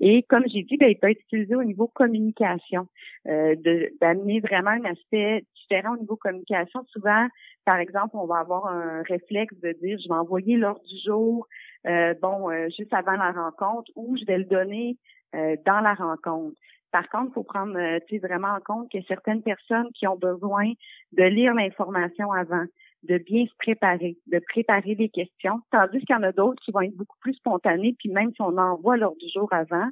[0.00, 2.88] Et comme j'ai dit, ben, il peut être utilisé au niveau communication,
[3.28, 3.54] euh,
[4.00, 6.84] d'amener vraiment un aspect différent au niveau communication.
[6.88, 7.28] Souvent,
[7.64, 11.46] par exemple, on va avoir un réflexe de dire, je vais envoyer l'ordre du jour,
[11.86, 14.96] euh, bon, euh, juste avant la rencontre, ou je vais le donner
[15.34, 16.56] euh, dans la rencontre.
[16.90, 17.72] Par contre, il faut prendre
[18.18, 20.72] vraiment en compte a certaines personnes qui ont besoin
[21.12, 22.64] de lire l'information avant
[23.02, 26.70] de bien se préparer, de préparer des questions, tandis qu'il y en a d'autres qui
[26.70, 29.88] vont être beaucoup plus spontanées, puis même si on envoie l'heure du jour avant,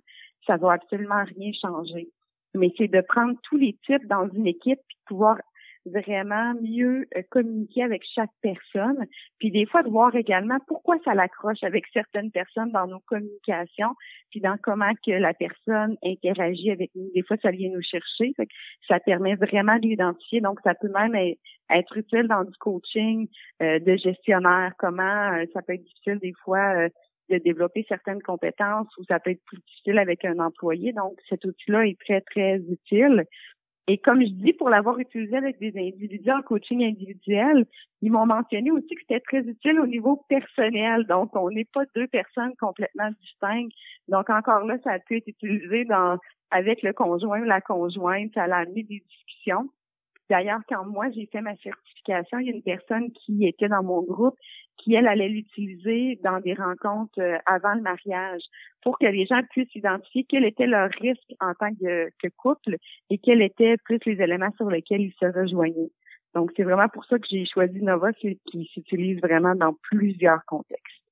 [0.47, 2.09] ça va absolument rien changer.
[2.55, 5.39] Mais c'est de prendre tous les types dans une équipe, puis pouvoir
[5.87, 9.07] vraiment mieux euh, communiquer avec chaque personne,
[9.39, 13.95] puis des fois de voir également pourquoi ça l'accroche avec certaines personnes dans nos communications,
[14.31, 17.11] puis dans comment que la personne interagit avec nous.
[17.15, 18.35] Des fois, ça vient nous chercher,
[18.89, 20.41] ça permet vraiment d'identifier.
[20.41, 21.15] Donc, ça peut même
[21.73, 23.29] être utile dans du coaching
[23.63, 26.89] euh, de gestionnaire, comment euh, ça peut être difficile des fois
[27.31, 30.93] de développer certaines compétences ou ça peut être plus difficile avec un employé.
[30.93, 33.25] Donc, cet outil-là est très, très utile.
[33.87, 37.67] Et comme je dis, pour l'avoir utilisé avec des individus en coaching individuel,
[38.03, 41.07] ils m'ont mentionné aussi que c'était très utile au niveau personnel.
[41.07, 43.73] Donc, on n'est pas deux personnes complètement distinctes.
[44.07, 46.19] Donc, encore là, ça a pu être utilisé dans
[46.53, 48.31] avec le conjoint ou la conjointe.
[48.35, 49.69] Ça a amené des discussions.
[50.31, 53.83] D'ailleurs, quand moi j'ai fait ma certification, il y a une personne qui était dans
[53.83, 54.37] mon groupe
[54.79, 58.41] qui, elle, allait l'utiliser dans des rencontres euh, avant le mariage
[58.83, 62.77] pour que les gens puissent identifier quel était leur risque en tant que, couple
[63.11, 65.91] et quels étaient plus les éléments sur lesquels ils se rejoignaient.
[66.35, 68.39] Donc, c'est vraiment pour ça que j'ai choisi Nova qui
[68.73, 71.03] s'utilise vraiment dans plusieurs contextes.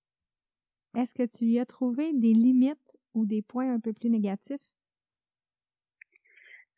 [0.97, 4.63] Est-ce que tu y as trouvé des limites ou des points un peu plus négatifs?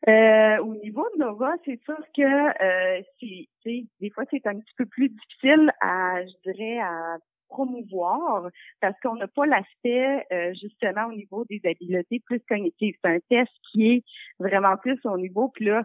[0.09, 4.73] Euh, au niveau de Nova, c'est sûr que euh, c'est, des fois c'est un petit
[4.75, 7.17] peu plus difficile à, je dirais, à
[7.49, 8.49] promouvoir
[8.79, 12.95] parce qu'on n'a pas l'aspect euh, justement au niveau des habiletés plus cognitives.
[13.03, 14.03] C'est un test qui est
[14.39, 15.83] vraiment plus au niveau, puis là,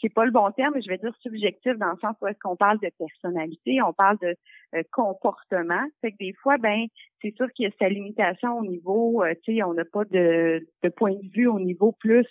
[0.00, 2.38] c'est pas le bon terme, mais je vais dire subjectif dans le sens où est-ce
[2.38, 4.34] qu'on parle de personnalité, on parle de
[4.74, 5.84] euh, comportement.
[6.00, 6.86] Fait que des fois, ben,
[7.20, 10.04] c'est sûr qu'il y a sa limitation au niveau, euh, tu sais, on n'a pas
[10.04, 12.26] de, de, point de vue au niveau plus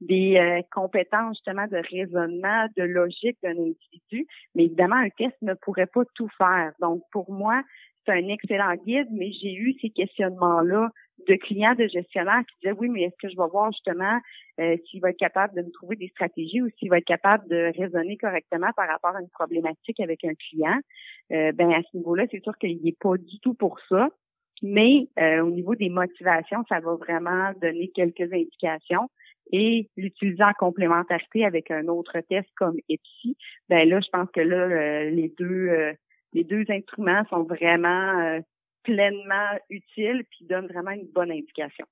[0.00, 4.26] des euh, compétences justement de raisonnement, de logique d'un individu.
[4.54, 6.72] Mais évidemment, un test ne pourrait pas tout faire.
[6.80, 7.62] Donc, pour moi,
[8.04, 10.90] c'est un excellent guide, mais j'ai eu ces questionnements-là
[11.26, 14.18] de clients, de gestionnaires qui disaient oui, mais est-ce que je vais voir justement
[14.60, 17.48] euh, s'il va être capable de me trouver des stratégies ou s'il va être capable
[17.48, 20.78] de raisonner correctement par rapport à une problématique avec un client?
[21.32, 24.08] Euh, ben à ce niveau-là, c'est sûr qu'il n'est pas du tout pour ça.
[24.62, 29.10] Mais euh, au niveau des motivations, ça va vraiment donner quelques indications.
[29.52, 33.36] Et l'utiliser en complémentarité avec un autre test comme EPSI,
[33.68, 35.94] ben là, je pense que là, les deux
[36.32, 38.40] les deux instruments sont vraiment
[38.86, 41.84] pleinement utiles puis donnent vraiment une bonne indication.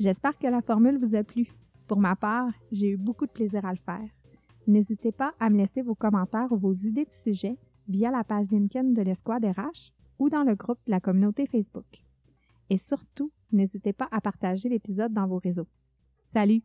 [0.00, 1.48] J'espère que la formule vous a plu.
[1.86, 4.08] Pour ma part, j'ai eu beaucoup de plaisir à le faire.
[4.66, 7.56] N'hésitez pas à me laisser vos commentaires ou vos idées de sujet
[7.88, 11.86] via la page LinkedIn de l'Esquad RH ou dans le groupe de la communauté Facebook.
[12.70, 15.68] Et surtout, n'hésitez pas à partager l'épisode dans vos réseaux.
[16.24, 16.62] Salut!